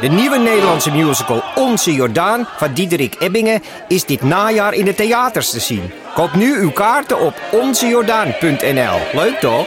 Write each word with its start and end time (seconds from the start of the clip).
De 0.00 0.08
nieuwe 0.08 0.38
Nederlandse 0.38 0.90
musical 0.90 1.42
Onze 1.54 1.92
Jordaan 1.92 2.48
van 2.56 2.72
Diederik 2.72 3.16
Ebbingen 3.18 3.62
is 3.88 4.04
dit 4.04 4.22
najaar 4.22 4.74
in 4.74 4.84
de 4.84 4.94
theaters 4.94 5.50
te 5.50 5.60
zien. 5.60 5.90
Koop 6.14 6.34
nu 6.34 6.58
uw 6.58 6.70
kaarten 6.70 7.20
op 7.20 7.34
onzejordaan.nl. 7.52 8.98
Leuk 9.12 9.38
toch? 9.40 9.66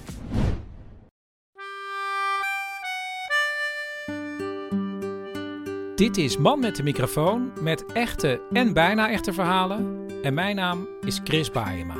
Dit 6.01 6.17
is 6.17 6.37
Man 6.37 6.59
met 6.59 6.75
de 6.75 6.83
microfoon 6.83 7.51
met 7.59 7.85
echte 7.93 8.41
en 8.51 8.73
bijna 8.73 9.09
echte 9.09 9.33
verhalen. 9.33 10.05
En 10.21 10.33
mijn 10.33 10.55
naam 10.55 10.87
is 11.01 11.21
Chris 11.23 11.51
Baayema. 11.51 11.95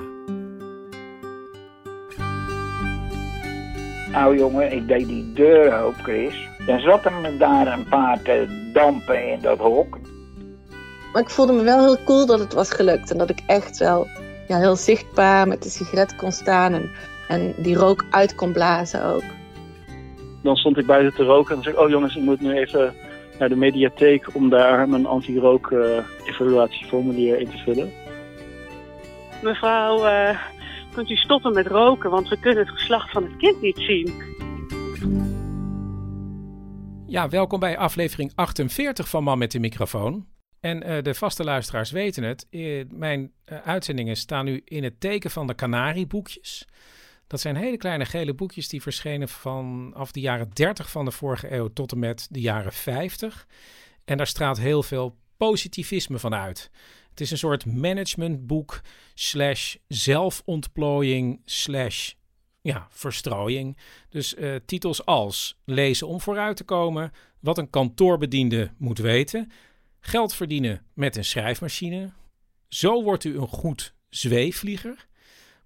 Nou 4.12 4.38
jongen, 4.38 4.72
ik 4.72 4.88
deed 4.88 5.08
die 5.08 5.34
deur 5.34 5.82
open, 5.82 6.04
Chris. 6.04 6.48
Dan 6.66 6.80
zat 6.80 7.06
er 7.06 7.38
daar 7.38 7.68
een 7.68 7.88
paar 7.90 8.22
te 8.22 8.70
dampen 8.74 9.32
in 9.32 9.40
dat 9.42 9.58
hok. 9.58 9.98
Maar 11.14 11.22
ik 11.22 11.30
voelde 11.30 11.54
me 11.54 11.64
wel 11.64 11.80
heel 11.80 12.04
cool 12.06 12.26
dat 12.26 12.40
het 12.40 12.54
was 12.54 12.72
gelukt. 12.72 13.12
En 13.12 13.18
dat 13.18 13.30
ik 13.30 13.40
echt 13.46 13.78
wel 13.78 14.08
ja, 14.48 14.58
heel 14.58 14.76
zichtbaar 14.76 15.48
met 15.48 15.64
de 15.64 15.70
sigaret 15.70 16.16
kon 16.16 16.32
staan. 16.32 16.74
En, 16.74 16.92
en 17.28 17.54
die 17.58 17.76
rook 17.76 18.06
uit 18.10 18.36
kon 18.36 18.52
blazen 18.52 19.06
ook. 19.06 19.24
Dan 20.44 20.56
stond 20.56 20.78
ik 20.78 20.86
buiten 20.86 21.14
te 21.14 21.24
roken 21.24 21.56
en 21.56 21.64
zei 21.64 21.76
ik, 21.76 21.82
oh 21.82 21.90
jongens, 21.90 22.16
ik 22.16 22.24
moet 22.24 22.42
nu 22.42 22.52
even 22.52 23.10
naar 23.42 23.50
de 23.50 23.56
mediatheek 23.56 24.36
om 24.36 24.50
daar 24.50 24.90
mijn 24.90 25.06
anti-rook 25.06 25.72
eh, 25.72 26.06
evaluatieformulier 26.26 27.40
in 27.40 27.50
te 27.50 27.58
vullen. 27.58 27.92
Mevrouw, 29.42 30.06
eh, 30.06 30.40
kunt 30.94 31.10
u 31.10 31.16
stoppen 31.16 31.54
met 31.54 31.68
roken, 31.68 32.10
want 32.10 32.30
we 32.30 32.40
kunnen 32.40 32.66
het 32.66 32.74
geslacht 32.74 33.12
van 33.12 33.24
het 33.24 33.38
kind 33.38 33.62
niet 33.62 33.78
zien. 33.78 34.14
Ja, 37.08 37.30
welkom 37.30 37.60
bij 37.60 37.78
aflevering 37.78 38.32
48 38.36 39.10
van 39.10 39.24
Man 39.24 39.38
met 39.38 39.52
de 39.52 39.60
microfoon. 39.60 40.26
En 40.60 40.84
eh, 40.84 41.04
de 41.04 41.14
vaste 41.14 41.44
luisteraars 41.44 41.92
weten 41.92 42.24
het. 42.24 42.48
mijn 42.90 43.32
uitzendingen 43.64 44.16
staan 44.16 44.46
nu 44.46 44.62
in 44.66 44.84
het 44.84 45.00
teken 45.00 45.32
van 45.32 45.48
de 45.48 45.56
Canarieboekjes. 45.56 46.68
Dat 47.32 47.42
zijn 47.42 47.56
hele 47.56 47.78
kleine 47.78 48.06
gele 48.06 48.34
boekjes 48.34 48.68
die 48.68 48.82
verschenen 48.82 49.30
vanaf 49.30 50.12
de 50.12 50.20
jaren 50.20 50.50
30 50.50 50.92
van 50.92 51.06
de 51.06 51.12
vorige 51.12 51.52
eeuw 51.54 51.68
tot 51.68 51.92
en 51.92 52.00
met 52.00 52.28
de 52.30 52.40
jaren 52.40 52.74
50. 52.74 53.48
En 54.06 54.18
daar 54.18 54.28
straalt 54.28 54.58
heel 54.58 54.84
veel 54.84 55.18
positivisme 55.38 56.20
van 56.20 56.34
uit. 56.34 56.72
Het 57.10 57.22
is 57.22 57.32
een 57.32 57.38
soort 57.38 57.66
managementboek 57.66 58.82
slash 59.14 59.76
zelfontplooiing 59.88 61.42
slash 61.46 62.14
ja, 62.62 62.88
verstrooiing. 62.90 63.78
Dus 64.10 64.36
eh, 64.36 64.56
titels 64.66 65.06
als 65.06 65.60
lezen 65.66 66.08
om 66.08 66.22
vooruit 66.22 66.58
te 66.58 66.64
komen, 66.64 67.12
wat 67.40 67.58
een 67.58 67.70
kantoorbediende 67.70 68.72
moet 68.78 69.00
weten, 69.00 69.52
geld 70.00 70.34
verdienen 70.34 70.86
met 70.94 71.16
een 71.16 71.26
schrijfmachine, 71.26 72.12
zo 72.68 73.04
wordt 73.04 73.24
u 73.24 73.38
een 73.38 73.48
goed 73.48 73.94
zweefvlieger, 74.10 75.08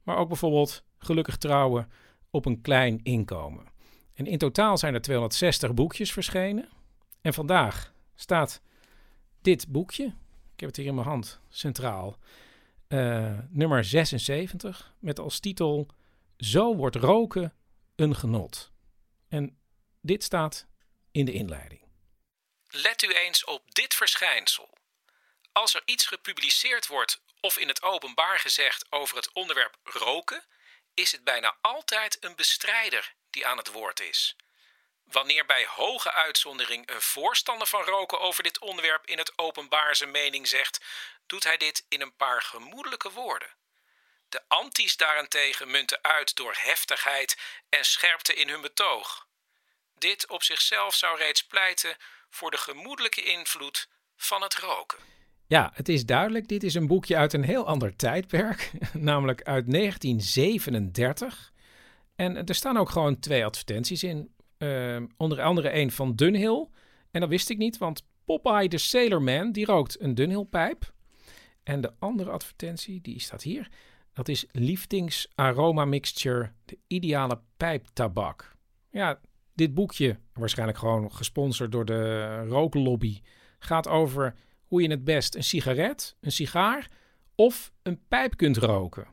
maar 0.03 0.17
ook 0.17 0.27
bijvoorbeeld 0.27 0.84
gelukkig 1.06 1.38
trouwen 1.38 1.92
op 2.30 2.45
een 2.45 2.61
klein 2.61 3.00
inkomen. 3.03 3.68
En 4.13 4.25
in 4.25 4.38
totaal 4.38 4.78
zijn 4.78 4.94
er 4.94 5.02
260 5.02 5.74
boekjes 5.74 6.13
verschenen. 6.13 6.69
En 7.22 7.34
vandaag 7.34 7.94
staat 8.16 8.62
dit 9.41 9.68
boekje, 9.68 10.06
ik 10.53 10.59
heb 10.59 10.69
het 10.69 10.75
hier 10.75 10.85
in 10.85 10.96
mijn 10.96 11.07
hand, 11.07 11.40
centraal, 11.50 12.19
eh, 12.88 13.38
nummer 13.50 13.84
76, 13.84 14.94
met 15.00 15.19
als 15.19 15.40
titel 15.40 15.88
Zo 16.38 16.75
wordt 16.75 16.96
roken 16.96 17.53
een 17.96 18.16
genot. 18.16 18.72
En 19.28 19.58
dit 20.02 20.24
staat 20.24 20.68
in 21.12 21.25
de 21.25 21.31
inleiding. 21.31 21.81
Let 22.68 23.03
u 23.03 23.13
eens 23.13 23.46
op 23.46 23.74
dit 23.74 23.94
verschijnsel. 23.94 24.78
Als 25.52 25.75
er 25.75 25.81
iets 25.85 26.06
gepubliceerd 26.08 26.88
wordt 26.88 27.22
of 27.41 27.58
in 27.58 27.68
het 27.68 27.84
openbaar 27.84 28.40
gezegd 28.40 28.85
over 28.90 29.16
het 29.16 29.34
onderwerp 29.34 29.78
roken, 29.84 30.44
is 30.95 31.11
het 31.11 31.23
bijna 31.23 31.57
altijd 31.61 32.17
een 32.23 32.35
bestrijder 32.35 33.13
die 33.29 33.47
aan 33.47 33.57
het 33.57 33.72
woord 33.72 34.00
is. 34.00 34.35
Wanneer 35.03 35.45
bij 35.45 35.66
hoge 35.66 36.11
uitzondering 36.11 36.89
een 36.89 37.01
voorstander 37.01 37.67
van 37.67 37.83
roken 37.83 38.19
over 38.19 38.44
dit 38.44 38.59
onderwerp 38.59 39.05
in 39.05 39.17
het 39.17 39.38
openbaar 39.38 39.95
zijn 39.95 40.11
mening 40.11 40.47
zegt, 40.47 40.79
doet 41.25 41.44
hij 41.44 41.57
dit 41.57 41.85
in 41.89 42.01
een 42.01 42.16
paar 42.16 42.41
gemoedelijke 42.41 43.11
woorden. 43.11 43.55
De 44.29 44.41
antis 44.47 44.97
daarentegen 44.97 45.72
munten 45.72 46.03
uit 46.03 46.35
door 46.35 46.55
heftigheid 46.57 47.38
en 47.69 47.85
scherpte 47.85 48.34
in 48.34 48.50
hun 48.50 48.61
betoog. 48.61 49.28
Dit 49.94 50.28
op 50.28 50.44
zichzelf 50.44 50.95
zou 50.95 51.17
reeds 51.17 51.44
pleiten 51.44 51.97
voor 52.29 52.51
de 52.51 52.57
gemoedelijke 52.57 53.23
invloed 53.23 53.88
van 54.17 54.41
het 54.41 54.53
roken. 54.53 55.00
Ja, 55.47 55.72
het 55.73 55.89
is 55.89 56.06
duidelijk. 56.06 56.47
Dit 56.47 56.63
is 56.63 56.73
een 56.73 56.88
boekje 56.88 57.17
uit 57.17 57.33
een 57.33 57.44
heel 57.44 57.67
ander 57.67 57.95
tijdperk, 57.95 58.72
namelijk 58.94 59.44
uit 59.44 59.72
1937. 59.72 61.53
En 62.16 62.45
er 62.45 62.56
staan 62.56 62.78
ook 62.78 62.89
gewoon 62.89 63.19
twee 63.19 63.45
advertenties 63.45 64.03
in. 64.03 64.29
Eh, 64.57 64.97
onder 65.17 65.41
andere 65.41 65.75
een 65.75 65.91
van 65.91 66.16
Dunhill. 66.16 66.67
En 67.11 67.19
dat 67.19 67.29
wist 67.29 67.50
ik 67.50 67.57
niet, 67.57 67.78
want 67.78 68.03
Popeye 68.25 68.69
de 68.69 68.78
Sailorman, 68.78 69.51
die 69.51 69.66
rookt 69.66 70.01
een 70.01 70.16
Dunhill-pijp. 70.16 70.94
En 71.63 71.81
de 71.81 71.94
andere 72.00 72.31
advertentie, 72.31 73.01
die 73.01 73.19
staat 73.19 73.44
hier. 73.44 73.69
Dat 74.13 74.28
is 74.28 74.45
Lieftings 74.51 75.28
Aroma 75.35 75.85
Mixture, 75.85 76.51
de 76.66 76.78
ideale 76.88 77.39
pijptabak. 77.57 78.55
Ja, 78.91 79.19
dit 79.53 79.73
boekje, 79.73 80.19
waarschijnlijk 80.34 80.78
gewoon 80.78 81.11
gesponsord 81.11 81.72
door 81.72 81.85
de 81.85 82.38
rooklobby, 82.47 83.22
gaat 83.59 83.88
over 83.88 84.35
hoe 84.75 84.84
je 84.84 84.90
het 84.90 85.03
best 85.03 85.36
een 85.36 85.44
sigaret, 85.44 86.16
een 86.22 86.31
sigaar 86.31 86.90
of 87.36 87.72
een 87.84 88.00
pijp 88.08 88.38
kunt 88.38 88.58
roken. 88.58 89.08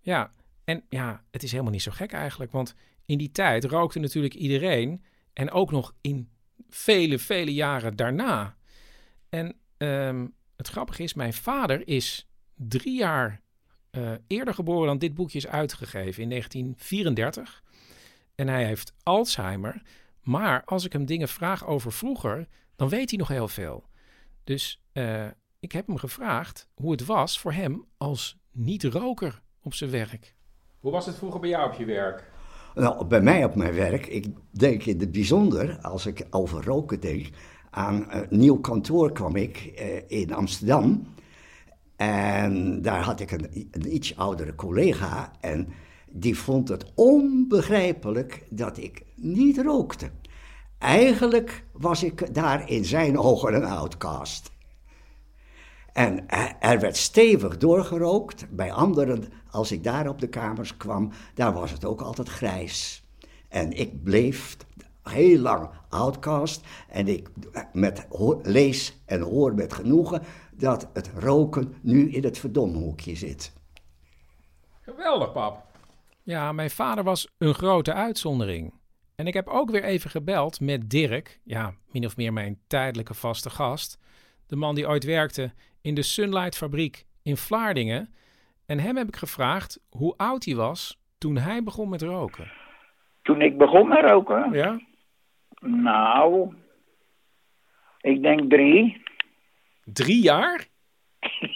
Ja, 0.00 0.30
en 0.64 0.84
ja, 0.88 1.24
het 1.30 1.42
is 1.42 1.50
helemaal 1.50 1.72
niet 1.72 1.82
zo 1.82 1.90
gek 1.90 2.12
eigenlijk, 2.12 2.52
want 2.52 2.74
in 3.04 3.18
die 3.18 3.32
tijd 3.32 3.64
rookte 3.64 3.98
natuurlijk 3.98 4.34
iedereen 4.34 5.04
en 5.32 5.50
ook 5.50 5.70
nog 5.70 5.94
in 6.00 6.28
vele, 6.68 7.18
vele 7.18 7.54
jaren 7.54 7.96
daarna. 7.96 8.56
En 9.28 9.56
ehm, 9.76 10.26
het 10.56 10.68
grappige 10.68 11.02
is, 11.02 11.14
mijn 11.14 11.32
vader 11.32 11.88
is 11.88 12.28
drie 12.54 12.96
jaar 12.96 13.40
eh, 13.90 14.12
eerder 14.26 14.54
geboren 14.54 14.86
dan 14.86 14.98
dit 14.98 15.14
boekje 15.14 15.38
is 15.38 15.46
uitgegeven, 15.46 16.22
in 16.22 16.28
1934. 16.28 17.62
En 18.34 18.48
hij 18.48 18.64
heeft 18.64 18.92
Alzheimer. 19.02 19.82
Maar 20.20 20.64
als 20.64 20.84
ik 20.84 20.92
hem 20.92 21.04
dingen 21.04 21.28
vraag 21.28 21.66
over 21.66 21.92
vroeger, 21.92 22.46
dan 22.76 22.88
weet 22.88 23.10
hij 23.10 23.18
nog 23.18 23.28
heel 23.28 23.48
veel. 23.48 23.88
Dus 24.46 24.82
eh, 24.92 25.26
ik 25.58 25.72
heb 25.72 25.86
hem 25.86 25.96
gevraagd 25.96 26.68
hoe 26.74 26.90
het 26.90 27.04
was 27.04 27.40
voor 27.40 27.52
hem 27.52 27.84
als 27.96 28.38
niet-roker 28.52 29.42
op 29.62 29.74
zijn 29.74 29.90
werk. 29.90 30.34
Hoe 30.80 30.92
was 30.92 31.06
het 31.06 31.16
vroeger 31.16 31.40
bij 31.40 31.48
jou 31.48 31.70
op 31.70 31.78
je 31.78 31.84
werk? 31.84 32.30
Nou, 32.74 33.04
bij 33.04 33.20
mij 33.20 33.44
op 33.44 33.54
mijn 33.54 33.74
werk, 33.74 34.06
ik 34.06 34.26
denk 34.50 34.84
in 34.84 35.00
het 35.00 35.12
bijzonder, 35.12 35.78
als 35.80 36.06
ik 36.06 36.26
over 36.30 36.64
roken 36.64 37.00
denk, 37.00 37.28
aan 37.70 38.06
een 38.08 38.26
nieuw 38.30 38.60
kantoor 38.60 39.12
kwam 39.12 39.36
ik 39.36 39.56
eh, 39.56 40.20
in 40.20 40.32
Amsterdam. 40.32 41.06
En 41.96 42.82
daar 42.82 43.02
had 43.02 43.20
ik 43.20 43.30
een, 43.30 43.68
een 43.70 43.94
iets 43.94 44.16
oudere 44.16 44.54
collega 44.54 45.32
en 45.40 45.68
die 46.10 46.38
vond 46.38 46.68
het 46.68 46.92
onbegrijpelijk 46.94 48.46
dat 48.50 48.76
ik 48.76 49.02
niet 49.14 49.58
rookte. 49.58 50.10
Eigenlijk 50.78 51.64
was 51.72 52.02
ik 52.02 52.34
daar 52.34 52.70
in 52.70 52.84
zijn 52.84 53.18
ogen 53.18 53.54
een 53.54 53.64
outcast. 53.64 54.50
En 55.92 56.28
er 56.60 56.80
werd 56.80 56.96
stevig 56.96 57.56
doorgerookt. 57.56 58.46
Bij 58.50 58.72
anderen, 58.72 59.24
als 59.50 59.72
ik 59.72 59.84
daar 59.84 60.08
op 60.08 60.20
de 60.20 60.28
kamers 60.28 60.76
kwam, 60.76 61.10
daar 61.34 61.52
was 61.52 61.70
het 61.70 61.84
ook 61.84 62.00
altijd 62.00 62.28
grijs. 62.28 63.04
En 63.48 63.72
ik 63.72 64.02
bleef 64.02 64.56
heel 65.02 65.38
lang 65.38 65.70
outcast. 65.88 66.66
En 66.88 67.08
ik 67.08 67.28
met, 67.72 68.06
lees 68.42 69.02
en 69.04 69.20
hoor 69.20 69.54
met 69.54 69.72
genoegen 69.72 70.22
dat 70.52 70.88
het 70.92 71.10
roken 71.14 71.74
nu 71.82 72.10
in 72.10 72.24
het 72.24 72.38
verdomhoekje 72.38 73.14
zit. 73.14 73.52
Geweldig, 74.80 75.32
pap. 75.32 75.64
Ja, 76.22 76.52
mijn 76.52 76.70
vader 76.70 77.04
was 77.04 77.28
een 77.38 77.54
grote 77.54 77.92
uitzondering. 77.92 78.72
En 79.16 79.26
ik 79.26 79.34
heb 79.34 79.48
ook 79.48 79.70
weer 79.70 79.84
even 79.84 80.10
gebeld 80.10 80.60
met 80.60 80.90
Dirk, 80.90 81.40
ja, 81.44 81.72
min 81.92 82.04
of 82.04 82.16
meer 82.16 82.32
mijn 82.32 82.58
tijdelijke 82.68 83.14
vaste 83.14 83.50
gast. 83.50 83.98
De 84.46 84.56
man 84.56 84.74
die 84.74 84.88
ooit 84.88 85.04
werkte 85.04 85.52
in 85.82 85.94
de 85.94 86.02
Sunlight 86.02 86.56
fabriek 86.56 87.06
in 87.22 87.36
Vlaardingen. 87.36 88.14
En 88.66 88.78
hem 88.78 88.96
heb 88.96 89.08
ik 89.08 89.16
gevraagd 89.16 89.86
hoe 89.90 90.16
oud 90.16 90.44
hij 90.44 90.54
was 90.54 91.00
toen 91.18 91.36
hij 91.36 91.62
begon 91.62 91.88
met 91.88 92.02
roken. 92.02 92.52
Toen 93.22 93.40
ik 93.40 93.58
begon 93.58 93.88
met 93.88 94.10
roken? 94.10 94.52
Ja. 94.52 94.80
Nou, 95.60 96.54
ik 98.00 98.22
denk 98.22 98.50
drie. 98.50 99.02
Drie 99.84 100.22
jaar? 100.22 100.66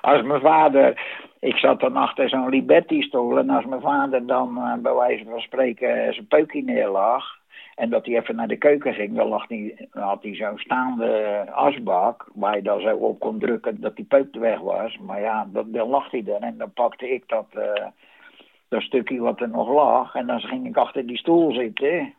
als 0.00 0.22
mijn 0.22 0.40
vader... 0.40 1.18
Ik 1.40 1.56
zat 1.56 1.80
dan 1.80 1.96
achter 1.96 2.28
zo'n 2.28 2.48
Liberty-stoel 2.48 3.38
en 3.38 3.50
als 3.50 3.64
mijn 3.64 3.80
vader 3.80 4.26
dan 4.26 4.56
uh, 4.58 4.74
bij 4.74 4.94
wijze 4.94 5.24
van 5.24 5.40
spreken 5.40 6.14
zijn 6.14 6.26
peukje 6.26 6.62
neerlag... 6.62 7.38
en 7.74 7.90
dat 7.90 8.06
hij 8.06 8.16
even 8.16 8.36
naar 8.36 8.48
de 8.48 8.56
keuken 8.56 8.94
ging, 8.94 9.16
dan, 9.16 9.28
lag 9.28 9.46
die, 9.46 9.88
dan 9.92 10.02
had 10.02 10.22
hij 10.22 10.34
zo'n 10.34 10.58
staande 10.58 11.46
asbak... 11.50 12.28
waar 12.34 12.56
je 12.56 12.62
dan 12.62 12.80
zo 12.80 12.96
op 12.96 13.20
kon 13.20 13.38
drukken 13.38 13.80
dat 13.80 13.96
die 13.96 14.04
peuk 14.04 14.34
weg 14.34 14.58
was. 14.58 14.98
Maar 14.98 15.20
ja, 15.20 15.48
dan 15.52 15.88
lag 15.88 16.10
hij 16.10 16.24
er 16.26 16.42
en 16.42 16.58
dan 16.58 16.72
pakte 16.72 17.10
ik 17.10 17.28
dat, 17.28 17.46
uh, 17.54 17.86
dat 18.68 18.82
stukje 18.82 19.20
wat 19.20 19.40
er 19.40 19.48
nog 19.48 19.68
lag... 19.68 20.14
en 20.14 20.26
dan 20.26 20.40
ging 20.40 20.66
ik 20.66 20.76
achter 20.76 21.06
die 21.06 21.18
stoel 21.18 21.52
zitten... 21.52 22.14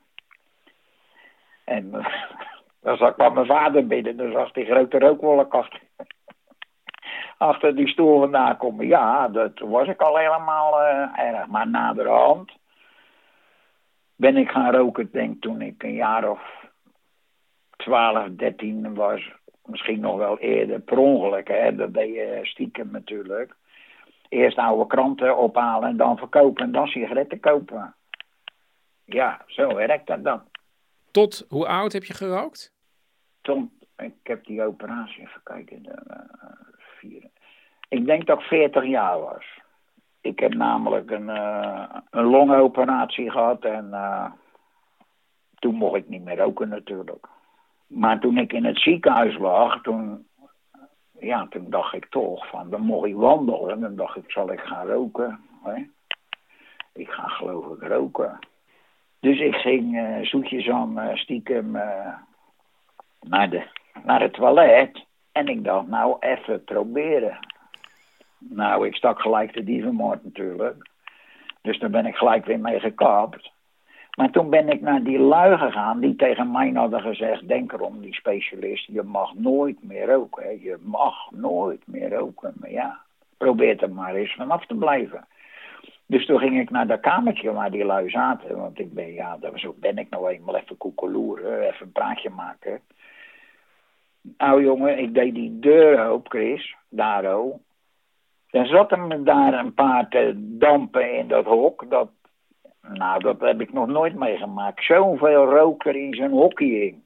En 1.63 1.91
dan 2.81 3.13
kwam 3.13 3.33
mijn 3.33 3.45
vader 3.45 3.87
binnen, 3.87 4.17
dan 4.17 4.31
zag 4.31 4.51
die 4.51 4.65
grote 4.65 4.99
rookwolk 4.99 5.53
achter, 5.53 5.79
achter 7.41 7.75
die 7.75 7.87
stoel 7.87 8.19
vandaan 8.19 8.57
komen. 8.57 8.87
Ja, 8.87 9.27
dat 9.27 9.59
was 9.59 9.87
ik 9.87 10.01
al 10.01 10.17
helemaal 10.17 10.81
uh, 10.81 11.19
erg. 11.19 11.47
Maar 11.47 11.67
naderhand 11.69 12.51
ben 14.15 14.37
ik 14.37 14.49
gaan 14.49 14.75
roken, 14.75 15.09
denk 15.11 15.41
toen 15.41 15.61
ik 15.61 15.83
een 15.83 15.93
jaar 15.93 16.29
of 16.29 16.41
12, 17.77 18.27
13 18.29 18.93
was. 18.93 19.31
Misschien 19.65 19.99
nog 19.99 20.17
wel 20.17 20.37
eerder, 20.37 20.79
per 20.79 20.97
ongeluk, 20.97 21.47
hè. 21.47 21.75
Dat 21.75 21.93
deed 21.93 22.13
je 22.13 22.39
stiekem 22.43 22.91
natuurlijk. 22.91 23.55
Eerst 24.29 24.57
oude 24.57 24.87
kranten 24.87 25.37
ophalen 25.37 25.89
en 25.89 25.97
dan 25.97 26.17
verkopen 26.17 26.63
en 26.63 26.71
dan 26.71 26.87
sigaretten 26.87 27.39
kopen. 27.39 27.95
Ja, 29.05 29.41
zo 29.47 29.75
werkt 29.75 30.07
dat 30.07 30.23
dan. 30.23 30.41
Tot 31.11 31.45
hoe 31.49 31.67
oud 31.67 31.93
heb 31.93 32.03
je 32.03 32.13
gerookt? 32.13 32.73
Tot, 33.41 33.69
ik 33.97 34.13
heb 34.23 34.45
die 34.45 34.63
operatie, 34.63 35.21
even 35.21 35.41
kijken, 35.43 35.83
de, 35.83 36.01
uh, 36.07 36.70
Ik 37.89 38.05
denk 38.05 38.25
dat 38.25 38.39
ik 38.39 38.45
40 38.45 38.85
jaar 38.85 39.19
was. 39.19 39.59
Ik 40.21 40.39
heb 40.39 40.53
namelijk 40.53 41.11
een, 41.11 41.29
uh, 41.29 41.83
een 42.09 42.25
longoperatie 42.25 43.31
gehad 43.31 43.63
en 43.65 43.87
uh, 43.91 44.31
toen 45.59 45.75
mocht 45.75 45.95
ik 45.95 46.09
niet 46.09 46.23
meer 46.23 46.37
roken 46.37 46.69
natuurlijk. 46.69 47.27
Maar 47.87 48.19
toen 48.19 48.37
ik 48.37 48.53
in 48.53 48.65
het 48.65 48.79
ziekenhuis 48.79 49.37
lag, 49.37 49.81
toen, 49.81 50.27
ja, 51.19 51.47
toen 51.49 51.69
dacht 51.69 51.93
ik 51.93 52.05
toch 52.05 52.47
van, 52.47 52.69
dan 52.69 52.81
mocht 52.81 53.07
ik 53.07 53.15
wandelen. 53.15 53.69
En 53.69 53.79
dan 53.79 53.95
dacht 53.95 54.15
ik, 54.15 54.31
zal 54.31 54.51
ik 54.51 54.59
gaan 54.59 54.87
roken? 54.87 55.39
Hè? 55.63 55.85
Ik 56.93 57.09
ga 57.09 57.27
geloof 57.27 57.65
ik 57.65 57.87
roken. 57.87 58.39
Dus 59.19 59.39
ik 59.39 59.55
ging 59.55 59.95
uh, 59.95 60.25
zoetjes 60.25 60.69
aan 60.69 61.17
stiekem 61.17 61.71
naar, 63.21 63.49
de, 63.49 63.67
naar 64.03 64.21
het 64.21 64.33
toilet. 64.33 65.05
En 65.31 65.47
ik 65.47 65.63
dacht, 65.63 65.87
nou, 65.87 66.15
even 66.19 66.63
proberen. 66.63 67.37
Nou, 68.37 68.87
ik 68.87 68.95
stak 68.95 69.21
gelijk 69.21 69.53
de 69.53 69.63
dievenmoord 69.63 70.23
natuurlijk. 70.23 70.89
Dus 71.61 71.79
daar 71.79 71.89
ben 71.89 72.05
ik 72.05 72.15
gelijk 72.15 72.45
weer 72.45 72.59
mee 72.59 72.79
gekapt. 72.79 73.51
Maar 74.15 74.29
toen 74.29 74.49
ben 74.49 74.69
ik 74.69 74.81
naar 74.81 75.03
die 75.03 75.19
lui 75.19 75.57
gegaan 75.57 75.99
die 75.99 76.15
tegen 76.15 76.51
mij 76.51 76.71
hadden 76.73 77.01
gezegd... 77.01 77.47
denk 77.47 77.71
erom, 77.71 78.01
die 78.01 78.13
specialist, 78.13 78.85
je 78.85 79.03
mag 79.03 79.33
nooit 79.33 79.83
meer 79.83 80.05
roken. 80.05 80.43
Hè. 80.43 80.49
Je 80.49 80.77
mag 80.81 81.31
nooit 81.31 81.81
meer 81.85 82.13
roken. 82.13 82.53
Maar 82.59 82.71
ja, 82.71 82.99
probeer 83.37 83.83
er 83.83 83.91
maar 83.91 84.15
eens 84.15 84.35
vanaf 84.35 84.65
te 84.65 84.75
blijven. 84.75 85.27
Dus 86.05 86.25
toen 86.25 86.39
ging 86.39 86.59
ik 86.59 86.69
naar 86.69 86.87
dat 86.87 86.99
kamertje 86.99 87.51
waar 87.51 87.71
die 87.71 87.85
lui 87.85 88.09
zaten. 88.09 88.57
Want 88.57 88.79
ik 88.79 88.93
ben, 88.93 89.13
ja, 89.13 89.37
zo 89.55 89.75
ben 89.79 89.97
ik 89.97 90.09
nou 90.09 90.29
eenmaal 90.29 90.55
even 90.55 90.77
koekeloeren, 90.77 91.61
even 91.61 91.85
een 91.85 91.91
praatje 91.91 92.29
maken. 92.29 92.79
Nou 94.21 94.63
jongen, 94.63 94.99
ik 94.99 95.13
deed 95.13 95.35
die 95.35 95.59
deur 95.59 96.11
op, 96.11 96.29
Chris, 96.29 96.75
daar 96.89 97.25
ook. 97.33 97.59
Dan 98.49 98.65
zat 98.65 98.91
er 98.91 99.23
daar 99.23 99.53
een 99.53 99.73
paar 99.73 100.07
te 100.07 100.33
dampen 100.35 101.17
in 101.17 101.27
dat 101.27 101.45
hok. 101.45 101.89
Dat, 101.89 102.09
nou, 102.81 103.23
dat 103.23 103.39
heb 103.39 103.61
ik 103.61 103.73
nog 103.73 103.87
nooit 103.87 104.15
meegemaakt. 104.15 104.83
Zoveel 104.83 105.45
roker 105.45 105.95
in 105.95 106.13
zijn 106.13 106.31
hokje 106.31 106.85
in. 106.85 107.03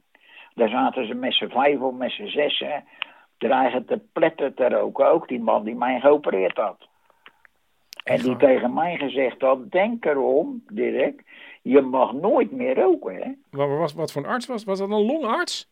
Daar 0.53 0.69
zaten 0.69 1.07
ze 1.07 1.13
met 1.13 1.33
z'n 1.33 1.47
vijf 1.47 1.79
of 1.79 1.93
met 1.93 2.11
z'n 2.11 2.27
zessen. 2.27 2.83
Dreigen 3.37 3.85
te 3.85 4.01
pletten 4.13 4.53
te 4.53 4.69
roken. 4.69 5.07
Ook 5.07 5.27
die 5.27 5.41
man 5.41 5.63
die 5.63 5.75
mij 5.75 5.99
geopereerd 5.99 6.57
had. 6.57 6.87
En 8.03 8.21
die 8.21 8.37
tegen 8.37 8.73
mij 8.73 8.97
gezegd 8.97 9.41
had, 9.41 9.71
denk 9.71 10.05
erom, 10.05 10.63
Dirk, 10.67 11.23
je 11.61 11.81
mag 11.81 12.13
nooit 12.13 12.51
meer 12.51 12.75
roken, 12.75 13.15
hè. 13.15 13.31
Wat, 13.49 13.77
was, 13.77 13.93
wat 13.93 14.11
voor 14.11 14.23
een 14.23 14.29
arts 14.29 14.45
was? 14.45 14.63
Was 14.63 14.79
dat 14.79 14.89
een 14.89 15.05
longarts? 15.05 15.69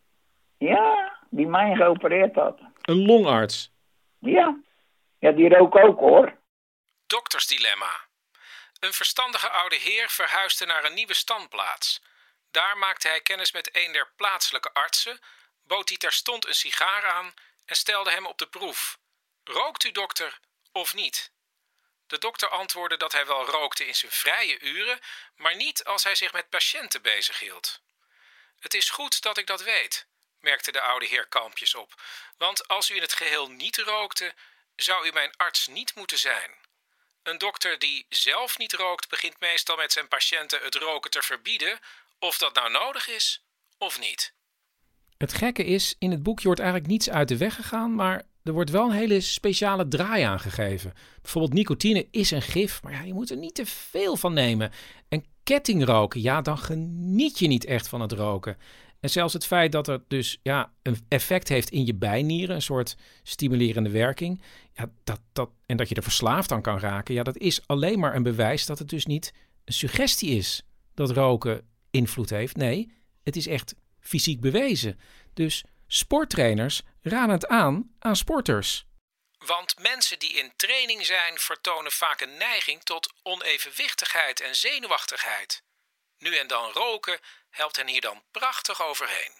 Ja, 0.58 1.12
die 1.36 1.48
mij 1.48 1.76
geopereerd 1.76 2.36
had. 2.36 2.60
Een 2.82 3.06
longarts? 3.06 3.72
Ja. 4.20 4.58
Ja, 5.20 5.32
die 5.32 5.50
rook 5.50 5.76
ook, 5.76 6.00
hoor. 6.00 6.38
Doktersdilemma. 7.08 8.08
Een 8.80 8.94
verstandige 8.94 9.50
oude 9.50 9.76
heer 9.76 10.10
verhuisde 10.10 10.66
naar 10.66 10.84
een 10.84 10.94
nieuwe 10.94 11.14
standplaats. 11.14 12.02
Daar 12.52 12.78
maakte 12.78 13.08
hij 13.08 13.22
kennis 13.22 13.52
met 13.52 13.70
een 13.72 13.92
der 13.92 14.12
plaatselijke 14.16 14.74
artsen, 14.74 15.20
bood 15.68 15.90
hij 15.90 15.98
terstond 15.98 16.48
een 16.48 16.54
sigaar 16.54 17.06
aan 17.08 17.34
en 17.66 17.76
stelde 17.76 18.12
hem 18.12 18.26
op 18.26 18.38
de 18.38 18.48
proef. 18.48 19.00
Rookt 19.44 19.84
u, 19.84 19.92
dokter, 19.92 20.40
of 20.72 20.94
niet? 20.94 21.32
De 22.08 22.18
dokter 22.18 22.50
antwoordde 22.50 22.98
dat 22.98 23.12
hij 23.12 23.26
wel 23.26 23.46
rookte 23.46 23.86
in 23.88 23.96
zijn 23.96 24.12
vrije 24.12 24.60
uren, 24.60 25.00
maar 25.36 25.56
niet 25.56 25.84
als 25.84 26.04
hij 26.04 26.16
zich 26.16 26.34
met 26.34 26.50
patiënten 26.50 27.02
bezighield. 27.02 27.82
Het 28.60 28.74
is 28.74 28.90
goed 28.90 29.22
dat 29.22 29.38
ik 29.38 29.48
dat 29.48 29.64
weet, 29.64 30.08
merkte 30.44 30.72
de 30.72 30.82
oude 30.82 31.06
heer 31.06 31.28
kalmpjes 31.28 31.76
op, 31.76 32.02
want 32.38 32.68
als 32.68 32.90
u 32.90 32.96
in 32.96 33.02
het 33.02 33.14
geheel 33.14 33.50
niet 33.50 33.78
rookte, 33.78 34.34
zou 34.76 35.08
u 35.08 35.12
mijn 35.12 35.34
arts 35.38 35.68
niet 35.68 35.96
moeten 35.96 36.18
zijn. 36.18 36.52
Een 37.24 37.38
dokter 37.38 37.80
die 37.80 38.06
zelf 38.10 38.58
niet 38.58 38.74
rookt, 38.74 39.10
begint 39.10 39.40
meestal 39.40 39.76
met 39.76 39.92
zijn 39.92 40.08
patiënten 40.08 40.60
het 40.64 40.76
roken 40.76 41.12
te 41.12 41.22
verbieden, 41.22 41.80
of 42.20 42.38
dat 42.38 42.54
nou 42.54 42.72
nodig 42.72 43.08
is 43.08 43.44
of 43.78 44.00
niet. 44.00 44.34
Het 45.18 45.34
gekke 45.34 45.66
is, 45.66 45.96
in 46.00 46.12
het 46.12 46.24
boekje 46.24 46.46
wordt 46.46 46.62
eigenlijk 46.62 46.92
niets 46.92 47.10
uit 47.10 47.28
de 47.28 47.38
weg 47.38 47.56
gegaan, 47.56 47.96
maar 47.96 48.24
er 48.44 48.54
wordt 48.54 48.70
wel 48.70 48.86
een 48.86 48.96
hele 48.96 49.22
speciale 49.22 49.88
draai 49.88 50.24
aangegeven. 50.24 50.94
Bijvoorbeeld 51.22 51.54
nicotine 51.54 52.08
is 52.12 52.32
een 52.32 52.42
gif, 52.42 52.84
maar 52.84 52.92
ja, 52.92 53.02
je 53.02 53.14
moet 53.14 53.30
er 53.30 53.38
niet 53.38 53.56
te 53.56 53.66
veel 53.66 54.18
van 54.18 54.34
nemen. 54.34 54.72
En 55.10 55.26
kettingroken, 55.44 56.22
ja, 56.22 56.42
dan 56.42 56.58
geniet 56.58 57.40
je 57.40 57.48
niet 57.48 57.66
echt 57.66 57.88
van 57.88 58.02
het 58.02 58.12
roken. 58.12 58.58
En 59.04 59.10
zelfs 59.10 59.34
het 59.34 59.46
feit 59.46 59.72
dat 59.72 59.86
het 59.86 60.10
dus 60.10 60.40
ja, 60.44 60.74
een 60.82 61.06
effect 61.10 61.50
heeft 61.50 61.70
in 61.70 61.86
je 61.86 61.94
bijnieren, 61.94 62.56
een 62.56 62.62
soort 62.62 62.96
stimulerende 63.24 63.90
werking, 63.90 64.42
ja, 64.74 64.92
dat, 65.04 65.20
dat, 65.34 65.50
en 65.66 65.78
dat 65.78 65.90
je 65.90 65.96
er 65.96 66.04
verslaafd 66.04 66.52
aan 66.52 66.62
kan 66.62 66.80
raken, 66.80 67.14
ja, 67.14 67.24
dat 67.24 67.38
is 67.38 67.68
alleen 67.68 68.00
maar 68.00 68.16
een 68.16 68.24
bewijs 68.24 68.66
dat 68.66 68.80
het 68.80 68.90
dus 68.90 69.06
niet 69.06 69.34
een 69.66 69.74
suggestie 69.74 70.38
is 70.38 70.62
dat 70.94 71.12
roken 71.12 71.70
invloed 71.92 72.30
heeft. 72.30 72.56
Nee, 72.56 72.94
het 73.24 73.36
is 73.36 73.48
echt 73.48 73.76
fysiek 74.00 74.42
bewezen. 74.42 75.00
Dus 75.34 75.64
sporttrainers 75.88 76.82
raden 77.02 77.36
het 77.36 77.48
aan 77.48 77.96
aan 78.00 78.16
sporters. 78.16 78.86
Want 79.38 79.80
mensen 79.80 80.20
die 80.20 80.34
in 80.34 80.52
training 80.56 81.06
zijn 81.06 81.38
vertonen 81.38 81.92
vaak 81.92 82.22
een 82.22 82.38
neiging 82.38 82.84
tot 82.84 83.14
onevenwichtigheid 83.24 84.42
en 84.42 84.56
zenuwachtigheid. 84.56 85.64
Nu 86.18 86.36
en 86.36 86.48
dan 86.48 86.72
roken 86.72 87.20
helpt 87.54 87.78
hen 87.78 87.88
hier 87.88 88.02
dan 88.02 88.18
prachtig 88.32 88.88
overheen. 88.90 89.32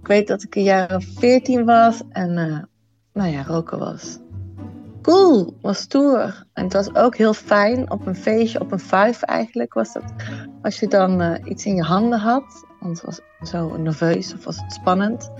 Ik 0.00 0.06
weet 0.06 0.26
dat 0.26 0.42
ik 0.42 0.54
een 0.54 0.62
jaar 0.62 0.94
of 0.94 1.04
14 1.18 1.64
was 1.64 2.00
en 2.10 2.30
uh, 2.36 2.62
nou 3.12 3.30
ja, 3.30 3.42
roken 3.42 3.78
was 3.78 4.18
cool, 5.02 5.56
was 5.60 5.78
stoer. 5.78 6.44
En 6.52 6.64
het 6.64 6.72
was 6.72 6.94
ook 6.94 7.16
heel 7.16 7.34
fijn 7.34 7.90
op 7.90 8.06
een 8.06 8.16
feestje, 8.16 8.60
op 8.60 8.72
een 8.72 8.80
vijf 8.80 9.22
eigenlijk 9.22 9.74
was 9.74 9.92
dat. 9.92 10.12
Als 10.62 10.80
je 10.80 10.88
dan 10.88 11.22
uh, 11.22 11.34
iets 11.44 11.64
in 11.64 11.74
je 11.74 11.82
handen 11.82 12.18
had, 12.18 12.64
want 12.80 13.00
het 13.00 13.06
was 13.06 13.50
zo 13.50 13.76
nerveus 13.76 14.34
of 14.34 14.44
was 14.44 14.56
het 14.56 14.72
spannend, 14.72 15.30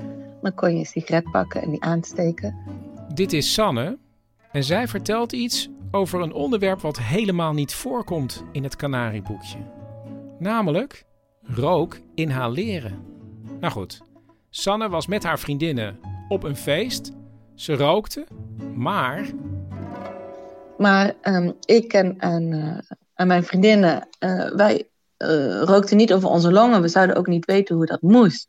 dan 0.43 0.55
kon 0.55 0.73
je 0.73 0.79
een 0.79 0.87
sigaret 0.87 1.31
pakken 1.31 1.63
en 1.63 1.71
die 1.71 1.83
aansteken. 1.83 2.57
Dit 3.15 3.33
is 3.33 3.53
Sanne 3.53 3.99
en 4.53 4.65
zij 4.65 4.89
vertelt 4.89 5.33
iets 5.33 5.69
over 5.91 6.21
een 6.21 6.33
onderwerp 6.33 6.81
wat 6.81 6.99
helemaal 6.99 7.53
niet 7.53 7.75
voorkomt 7.75 8.45
in 8.53 8.63
het 8.63 8.77
Canarieboekje. 8.77 9.59
Namelijk 10.39 11.05
rook 11.43 11.99
inhaleren. 12.15 12.99
Nou 13.61 13.73
goed, 13.73 14.03
Sanne 14.51 14.89
was 14.89 15.07
met 15.07 15.23
haar 15.23 15.39
vriendinnen 15.39 16.01
op 16.29 16.43
een 16.43 16.57
feest. 16.57 17.13
Ze 17.55 17.77
rookte, 17.77 18.27
maar 18.75 19.27
maar 20.79 21.15
um, 21.23 21.57
ik 21.65 21.93
en, 21.93 22.19
en, 22.19 22.53
uh, 22.53 22.79
en, 23.15 23.27
mijn 23.27 23.45
vriendinnen, 23.45 24.09
uh, 24.21 24.51
wij 24.51 24.89
uh, 25.19 25.63
rookten 25.63 25.97
niet 25.97 26.13
over 26.13 26.29
onze 26.29 26.53
longen. 26.53 26.83
We 26.83 26.89
zouden 26.89 27.17
ook 27.17 27.27
niet 27.27 27.45
weten 27.45 27.77
hoe 27.77 27.87
dat 27.87 28.03
moest. 28.03 28.49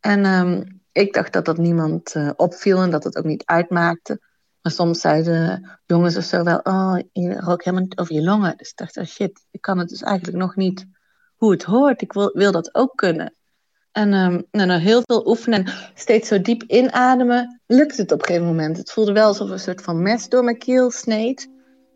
En 0.00 0.24
um, 0.24 0.80
ik 0.92 1.12
dacht 1.12 1.32
dat 1.32 1.44
dat 1.44 1.58
niemand 1.58 2.14
opviel 2.36 2.82
en 2.82 2.90
dat 2.90 3.04
het 3.04 3.16
ook 3.16 3.24
niet 3.24 3.44
uitmaakte. 3.44 4.20
Maar 4.66 4.74
soms 4.74 5.00
zeiden 5.00 5.70
jongens 5.84 6.16
of 6.16 6.24
zo 6.24 6.42
wel, 6.42 6.60
oh, 6.62 6.98
je 7.12 7.40
rookt 7.40 7.64
helemaal 7.64 7.86
niet 7.86 7.98
over 7.98 8.14
je 8.14 8.22
longen. 8.22 8.56
Dus 8.56 8.70
ik 8.70 8.76
dacht, 8.76 8.96
oh 8.96 9.04
shit, 9.04 9.46
ik 9.50 9.60
kan 9.60 9.78
het 9.78 9.88
dus 9.88 10.02
eigenlijk 10.02 10.36
nog 10.36 10.56
niet 10.56 10.86
hoe 11.36 11.50
het 11.50 11.62
hoort. 11.62 12.02
Ik 12.02 12.12
wil, 12.12 12.30
wil 12.32 12.52
dat 12.52 12.74
ook 12.74 12.96
kunnen. 12.96 13.34
En 13.92 14.12
um, 14.12 14.70
heel 14.70 15.02
veel 15.04 15.26
oefenen 15.26 15.64
en 15.64 15.72
steeds 15.94 16.28
zo 16.28 16.40
diep 16.40 16.62
inademen, 16.62 17.60
lukt 17.66 17.96
het 17.96 18.12
op 18.12 18.18
een 18.18 18.26
gegeven 18.26 18.46
moment. 18.46 18.76
Het 18.76 18.90
voelde 18.90 19.12
wel 19.12 19.26
alsof 19.26 19.50
een 19.50 19.58
soort 19.58 19.82
van 19.82 20.02
mes 20.02 20.28
door 20.28 20.44
mijn 20.44 20.58
keel 20.58 20.90
sneed. 20.90 21.48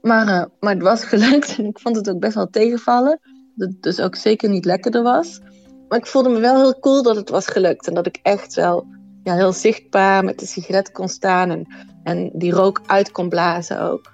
Maar, 0.02 0.26
uh, 0.26 0.44
maar 0.60 0.74
het 0.74 0.82
was 0.82 1.04
gelukt 1.14 1.58
en 1.58 1.64
ik 1.66 1.78
vond 1.78 1.96
het 1.96 2.10
ook 2.10 2.20
best 2.20 2.34
wel 2.34 2.50
tegenvallen. 2.50 3.20
Dat 3.54 3.68
het 3.68 3.82
dus 3.82 4.00
ook 4.00 4.14
zeker 4.16 4.48
niet 4.48 4.64
lekkerder 4.64 5.02
was. 5.02 5.40
Maar 5.88 5.98
ik 5.98 6.06
voelde 6.06 6.28
me 6.28 6.38
wel 6.38 6.56
heel 6.56 6.78
cool 6.78 7.02
dat 7.02 7.16
het 7.16 7.30
was 7.30 7.46
gelukt. 7.46 7.86
En 7.86 7.94
dat 7.94 8.06
ik 8.06 8.18
echt 8.22 8.54
wel 8.54 8.86
heel 9.37 9.52
zichtbaar 9.52 10.25
met 10.25 10.38
de 10.38 10.46
sigaret 10.46 10.92
kon 10.92 11.08
staan. 11.08 11.50
En, 11.50 11.66
en 12.02 12.30
die 12.32 12.52
rook 12.52 12.80
uit 12.87 13.12
kon 13.12 13.28
blazen 13.28 13.80
ook. 13.80 14.12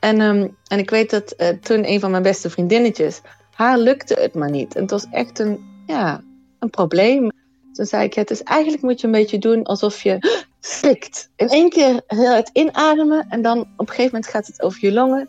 En, 0.00 0.20
um, 0.20 0.56
en 0.66 0.78
ik 0.78 0.90
weet 0.90 1.10
dat 1.10 1.34
uh, 1.38 1.48
toen 1.48 1.88
een 1.88 2.00
van 2.00 2.10
mijn 2.10 2.22
beste 2.22 2.50
vriendinnetjes... 2.50 3.20
haar 3.54 3.78
lukte 3.78 4.14
het 4.20 4.34
maar 4.34 4.50
niet. 4.50 4.74
En 4.74 4.82
het 4.82 4.90
was 4.90 5.06
echt 5.10 5.38
een, 5.38 5.82
ja, 5.86 6.22
een 6.58 6.70
probleem. 6.70 7.30
Toen 7.72 7.86
zei 7.86 8.04
ik, 8.04 8.14
ja, 8.14 8.20
het 8.20 8.30
is 8.30 8.42
eigenlijk 8.42 8.82
moet 8.82 9.00
je 9.00 9.06
een 9.06 9.12
beetje 9.12 9.38
doen 9.38 9.62
alsof 9.62 10.02
je 10.02 10.44
slikt. 10.60 11.30
In 11.36 11.48
één 11.48 11.68
keer 11.68 12.00
heel 12.06 12.30
hard 12.30 12.50
inademen 12.52 13.26
en 13.28 13.42
dan 13.42 13.60
op 13.60 13.68
een 13.76 13.88
gegeven 13.88 14.12
moment 14.12 14.26
gaat 14.26 14.46
het 14.46 14.62
over 14.62 14.78
je 14.80 14.92
longen. 14.92 15.28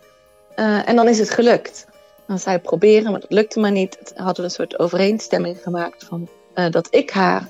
Uh, 0.55 0.89
en 0.89 0.95
dan 0.95 1.07
is 1.07 1.19
het 1.19 1.29
gelukt. 1.29 1.87
Dan 2.27 2.39
zei 2.39 2.55
ik 2.55 2.61
proberen, 2.61 3.11
maar 3.11 3.19
dat 3.19 3.31
lukte 3.31 3.59
maar 3.59 3.71
niet. 3.71 3.97
Hadden 4.15 4.35
we 4.35 4.43
een 4.43 4.49
soort 4.49 4.79
overeenstemming 4.79 5.57
gemaakt 5.61 6.03
van 6.03 6.29
uh, 6.55 6.69
dat 6.69 6.87
ik 6.89 7.09
haar 7.09 7.49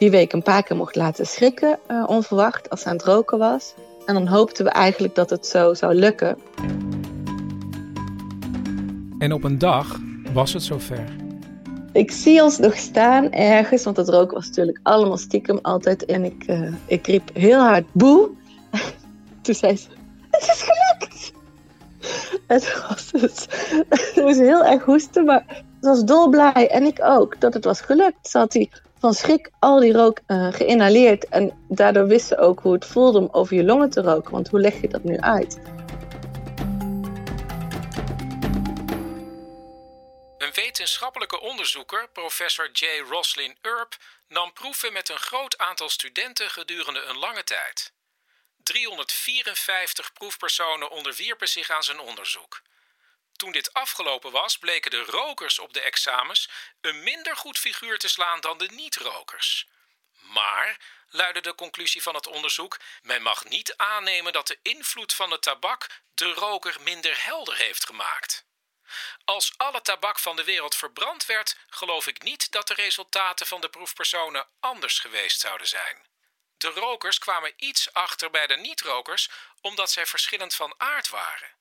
die 0.00 0.10
week 0.10 0.32
een 0.32 0.42
paar 0.42 0.62
keer 0.62 0.76
mocht 0.76 0.96
laten 0.96 1.26
schrikken, 1.26 1.78
onverwacht, 2.06 2.70
als 2.70 2.80
ze 2.80 2.88
aan 2.88 2.96
het 2.96 3.04
roken 3.04 3.38
was. 3.38 3.74
En 4.06 4.14
dan 4.14 4.26
hoopten 4.26 4.64
we 4.64 4.70
eigenlijk 4.70 5.14
dat 5.14 5.30
het 5.30 5.46
zo 5.46 5.74
zou 5.74 5.94
lukken. 5.94 6.38
En 9.18 9.32
op 9.32 9.44
een 9.44 9.58
dag 9.58 10.00
was 10.32 10.52
het 10.52 10.62
zover. 10.62 11.04
Ik 11.92 12.10
zie 12.10 12.42
ons 12.42 12.58
nog 12.58 12.76
staan 12.76 13.32
ergens, 13.32 13.84
want 13.84 13.96
het 13.96 14.08
rook 14.08 14.30
was 14.30 14.46
natuurlijk 14.46 14.78
allemaal 14.82 15.16
stiekem 15.16 15.58
altijd. 15.62 16.04
En 16.04 16.24
ik, 16.24 16.44
uh, 16.46 16.72
ik 16.86 17.06
riep 17.06 17.30
heel 17.32 17.60
hard 17.60 17.86
boe. 17.92 18.28
Toen 19.42 19.54
zei 19.54 19.76
ze, 19.76 19.88
het 20.30 20.42
is 20.42 20.68
gelukt! 20.68 21.32
Het 22.46 22.86
was, 22.88 23.10
dus, 23.10 23.46
het 23.88 24.12
was 24.24 24.36
heel 24.36 24.64
erg 24.64 24.84
hoesten, 24.84 25.24
maar 25.24 25.44
ze 25.80 25.88
was 25.88 26.04
dolblij. 26.04 26.70
En 26.70 26.84
ik 26.84 26.98
ook, 27.02 27.40
dat 27.40 27.54
het 27.54 27.64
was 27.64 27.80
gelukt. 27.80 28.28
Ze 28.28 28.38
had 28.38 28.52
die 28.52 28.70
van 29.00 29.14
schrik 29.14 29.50
al 29.58 29.80
die 29.80 29.92
rook 29.92 30.20
uh, 30.26 30.52
geïnhaleerd. 30.52 31.28
En 31.28 31.66
daardoor 31.68 32.06
wist 32.06 32.26
ze 32.26 32.38
ook 32.38 32.60
hoe 32.60 32.72
het 32.72 32.86
voelde 32.86 33.18
om 33.18 33.28
over 33.32 33.56
je 33.56 33.64
longen 33.64 33.90
te 33.90 34.00
roken. 34.00 34.30
Want 34.30 34.48
hoe 34.48 34.60
leg 34.60 34.80
je 34.80 34.88
dat 34.88 35.04
nu 35.04 35.18
uit? 35.18 35.58
Een 40.38 40.52
wetenschappelijke 40.54 41.40
onderzoeker, 41.40 42.08
professor 42.12 42.70
J. 42.72 42.84
Roslin 43.08 43.56
Earp, 43.60 43.96
nam 44.28 44.52
proeven 44.52 44.92
met 44.92 45.08
een 45.08 45.18
groot 45.18 45.58
aantal 45.58 45.88
studenten 45.88 46.50
gedurende 46.50 47.02
een 47.02 47.18
lange 47.18 47.44
tijd. 47.44 47.92
354 48.62 50.12
proefpersonen 50.12 50.90
onderwierpen 50.90 51.48
zich 51.48 51.70
aan 51.70 51.82
zijn 51.82 52.00
onderzoek. 52.00 52.62
Toen 53.40 53.52
dit 53.52 53.72
afgelopen 53.72 54.30
was, 54.30 54.58
bleken 54.58 54.90
de 54.90 55.02
rokers 55.02 55.58
op 55.58 55.72
de 55.72 55.80
examens 55.80 56.48
een 56.80 57.02
minder 57.02 57.36
goed 57.36 57.58
figuur 57.58 57.98
te 57.98 58.08
slaan 58.08 58.40
dan 58.40 58.58
de 58.58 58.68
niet-rokers. 58.70 59.66
Maar, 60.20 60.78
luidde 61.08 61.40
de 61.40 61.54
conclusie 61.54 62.02
van 62.02 62.14
het 62.14 62.26
onderzoek, 62.26 62.80
men 63.02 63.22
mag 63.22 63.44
niet 63.44 63.76
aannemen 63.76 64.32
dat 64.32 64.46
de 64.46 64.58
invloed 64.62 65.12
van 65.12 65.30
de 65.30 65.38
tabak 65.38 65.86
de 66.14 66.32
roker 66.32 66.80
minder 66.80 67.24
helder 67.24 67.56
heeft 67.56 67.86
gemaakt. 67.86 68.44
Als 69.24 69.52
alle 69.56 69.82
tabak 69.82 70.18
van 70.18 70.36
de 70.36 70.44
wereld 70.44 70.74
verbrand 70.74 71.26
werd, 71.26 71.56
geloof 71.68 72.06
ik 72.06 72.22
niet 72.22 72.52
dat 72.52 72.68
de 72.68 72.74
resultaten 72.74 73.46
van 73.46 73.60
de 73.60 73.68
proefpersonen 73.68 74.46
anders 74.58 74.98
geweest 74.98 75.40
zouden 75.40 75.68
zijn. 75.68 76.06
De 76.56 76.68
rokers 76.68 77.18
kwamen 77.18 77.52
iets 77.56 77.92
achter 77.92 78.30
bij 78.30 78.46
de 78.46 78.56
niet-rokers 78.56 79.30
omdat 79.60 79.90
zij 79.90 80.06
verschillend 80.06 80.54
van 80.54 80.74
aard 80.76 81.08
waren. 81.08 81.58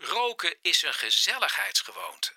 Roken 0.00 0.54
is 0.62 0.82
een 0.82 0.94
gezelligheidsgewoonte. 0.94 2.32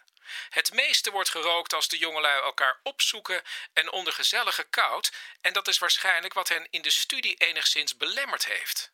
Het 0.49 0.73
meeste 0.73 1.11
wordt 1.11 1.29
gerookt 1.29 1.73
als 1.73 1.87
de 1.87 1.97
jongelui 1.97 2.41
elkaar 2.41 2.79
opzoeken 2.83 3.41
en 3.73 3.91
onder 3.91 4.13
gezellige 4.13 4.63
koud, 4.63 5.11
en 5.41 5.53
dat 5.53 5.67
is 5.67 5.77
waarschijnlijk 5.77 6.33
wat 6.33 6.49
hen 6.49 6.67
in 6.69 6.81
de 6.81 6.89
studie 6.89 7.35
enigszins 7.35 7.97
belemmerd 7.97 8.45
heeft. 8.45 8.93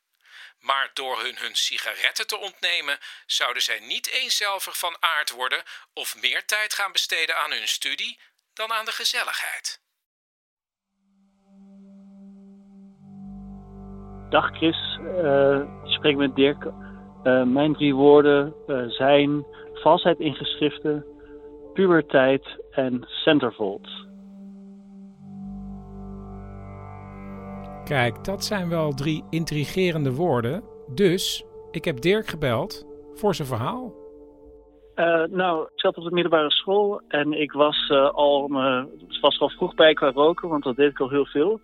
Maar 0.59 0.89
door 0.93 1.21
hun 1.21 1.38
hun 1.38 1.55
sigaretten 1.55 2.27
te 2.27 2.38
ontnemen, 2.38 2.99
zouden 3.25 3.61
zij 3.61 3.79
niet 3.79 4.09
eenzelvig 4.09 4.77
van 4.77 4.97
aard 4.99 5.29
worden 5.29 5.63
of 5.93 6.15
meer 6.15 6.45
tijd 6.45 6.73
gaan 6.73 6.91
besteden 6.91 7.38
aan 7.38 7.51
hun 7.51 7.67
studie 7.67 8.19
dan 8.53 8.73
aan 8.73 8.85
de 8.85 8.91
gezelligheid. 8.91 9.81
Dag 14.29 14.57
Chris, 14.57 14.97
uh, 15.01 15.59
ik 15.83 15.91
spreek 15.91 16.15
met 16.15 16.35
Dirk. 16.35 16.88
Uh, 17.23 17.43
mijn 17.43 17.73
drie 17.73 17.95
woorden 17.95 18.53
uh, 18.67 18.88
zijn 18.88 19.45
valsheid 19.73 20.19
in 20.19 20.33
geschriften, 20.33 21.05
puberteit 21.73 22.63
en 22.71 23.03
centerfold. 23.07 23.88
Kijk, 27.83 28.23
dat 28.23 28.43
zijn 28.43 28.69
wel 28.69 28.93
drie 28.93 29.23
intrigerende 29.29 30.13
woorden. 30.13 30.63
Dus 30.93 31.45
ik 31.71 31.85
heb 31.85 32.01
Dirk 32.01 32.27
gebeld 32.27 32.85
voor 33.13 33.35
zijn 33.35 33.47
verhaal. 33.47 33.93
Uh, 34.95 35.23
nou, 35.23 35.63
ik 35.63 35.79
zat 35.79 35.97
op 35.97 36.03
de 36.03 36.11
middelbare 36.11 36.51
school 36.51 37.01
en 37.07 37.33
ik 37.33 37.51
was, 37.51 37.89
uh, 37.89 38.09
al, 38.09 38.49
uh, 38.51 38.83
was 39.21 39.39
al 39.39 39.49
vroeg 39.49 39.75
bij 39.75 39.93
qua 39.93 40.11
roken, 40.11 40.49
want 40.49 40.63
dat 40.63 40.75
deed 40.75 40.89
ik 40.89 40.99
al 40.99 41.09
heel 41.09 41.25
veel. 41.25 41.59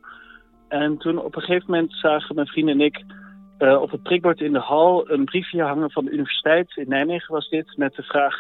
En 0.68 0.98
toen 0.98 1.18
op 1.18 1.36
een 1.36 1.42
gegeven 1.42 1.72
moment 1.72 1.94
zagen 1.94 2.36
mijn 2.36 2.48
vrienden 2.48 2.80
en 2.80 2.86
ik 2.86 3.04
op 3.58 3.92
het 3.92 4.04
prikbord 4.04 4.40
in 4.40 4.54
de 4.54 4.60
hal 4.60 5.10
een 5.10 5.26
briefje 5.26 5.62
hangen 5.62 5.92
van 5.92 6.06
de 6.06 6.12
universiteit. 6.12 6.78
In 6.78 6.90
Nijmegen 6.90 7.34
was 7.34 7.50
dit, 7.50 7.78
met 7.78 7.94
de 7.94 8.04
vraag... 8.04 8.36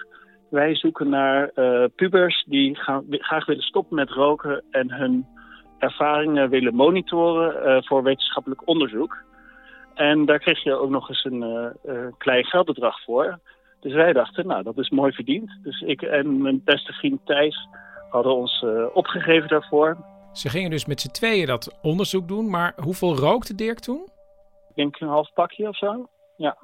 Wij 0.49 0.75
zoeken 0.75 1.09
naar 1.09 1.51
pubers 1.95 2.43
die 2.47 2.75
gaan, 2.75 3.05
graag 3.09 3.45
willen 3.45 3.63
stoppen 3.63 3.95
met 3.95 4.09
roken 4.09 4.63
en 4.71 4.91
hun 4.91 5.27
ervaringen 5.77 6.49
willen 6.49 6.75
monitoren 6.75 7.67
uh, 7.67 7.81
voor 7.81 8.03
wetenschappelijk 8.03 8.67
onderzoek. 8.67 9.17
En 9.93 10.25
daar 10.25 10.39
kreeg 10.39 10.63
je 10.63 10.73
ook 10.73 10.89
nog 10.89 11.09
eens 11.09 11.23
een 11.23 11.73
klein 12.17 12.45
geldbedrag 12.45 13.03
voor. 13.03 13.39
Dus 13.79 13.93
wij 13.93 14.13
dachten, 14.13 14.47
nou, 14.47 14.63
dat 14.63 14.77
is 14.77 14.89
mooi 14.89 15.11
verdiend. 15.11 15.59
Dus 15.63 15.81
ik 15.81 16.01
en 16.01 16.41
mijn 16.41 16.61
beste 16.63 16.93
vriend 16.93 17.25
Thijs 17.25 17.67
hadden 18.09 18.35
ons 18.35 18.65
opgegeven 18.93 19.49
daarvoor. 19.49 19.97
Ze 20.33 20.49
gingen 20.49 20.69
dus 20.69 20.85
met 20.85 21.01
z'n 21.01 21.11
tweeën 21.11 21.45
dat 21.45 21.79
onderzoek 21.81 22.27
doen, 22.27 22.49
maar 22.49 22.73
hoeveel 22.75 23.15
rookte 23.15 23.55
Dirk 23.55 23.79
toen? 23.79 24.13
Ik 24.75 24.81
denk 24.83 24.99
een 24.99 25.07
half 25.07 25.33
pakje 25.33 25.67
of 25.67 25.77
zo, 25.77 26.09
ja. 26.37 26.57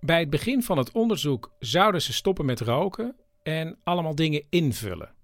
Bij 0.00 0.20
het 0.20 0.30
begin 0.30 0.62
van 0.62 0.78
het 0.78 0.92
onderzoek 0.92 1.50
zouden 1.58 2.02
ze 2.02 2.12
stoppen 2.12 2.44
met 2.44 2.60
roken 2.60 3.16
en 3.42 3.78
allemaal 3.84 4.14
dingen 4.14 4.46
invullen. 4.50 5.14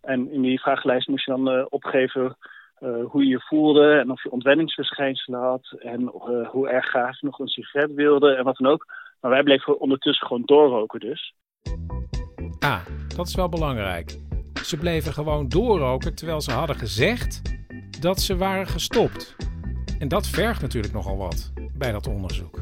En 0.00 0.32
in 0.32 0.42
die 0.42 0.60
vragenlijst 0.60 1.08
moest 1.08 1.24
je 1.24 1.30
dan 1.30 1.58
uh, 1.58 1.64
opgeven 1.68 2.36
uh, 2.80 3.04
hoe 3.04 3.22
je 3.22 3.28
je 3.28 3.40
voelde 3.40 3.98
en 3.98 4.10
of 4.10 4.22
je 4.22 4.30
ontwenningsverschijnselen 4.30 5.40
had 5.40 5.74
en 5.78 6.00
uh, 6.00 6.48
hoe 6.48 6.68
erg 6.68 6.86
graag 6.86 7.20
je 7.20 7.26
nog 7.26 7.38
een 7.38 7.48
sigaret 7.48 7.94
wilde 7.94 8.34
en 8.34 8.44
wat 8.44 8.56
dan 8.56 8.72
ook. 8.72 8.86
Maar 9.20 9.30
wij 9.30 9.42
bleven 9.42 9.80
ondertussen 9.80 10.26
gewoon 10.26 10.42
doorroken 10.44 11.00
dus. 11.00 11.34
Ah, 12.58 12.86
dat 13.16 13.26
is 13.26 13.34
wel 13.34 13.48
belangrijk. 13.48 14.18
Ze 14.64 14.76
bleven 14.76 15.12
gewoon 15.12 15.48
doorroken 15.48 16.14
terwijl 16.14 16.40
ze 16.40 16.52
hadden 16.52 16.76
gezegd 16.76 17.42
dat 18.00 18.20
ze 18.20 18.36
waren 18.36 18.66
gestopt. 18.66 19.36
En 20.02 20.08
dat 20.08 20.28
vergt 20.28 20.60
natuurlijk 20.62 20.92
nogal 20.92 21.16
wat 21.16 21.52
bij 21.78 21.92
dat 21.92 22.06
onderzoek. 22.06 22.60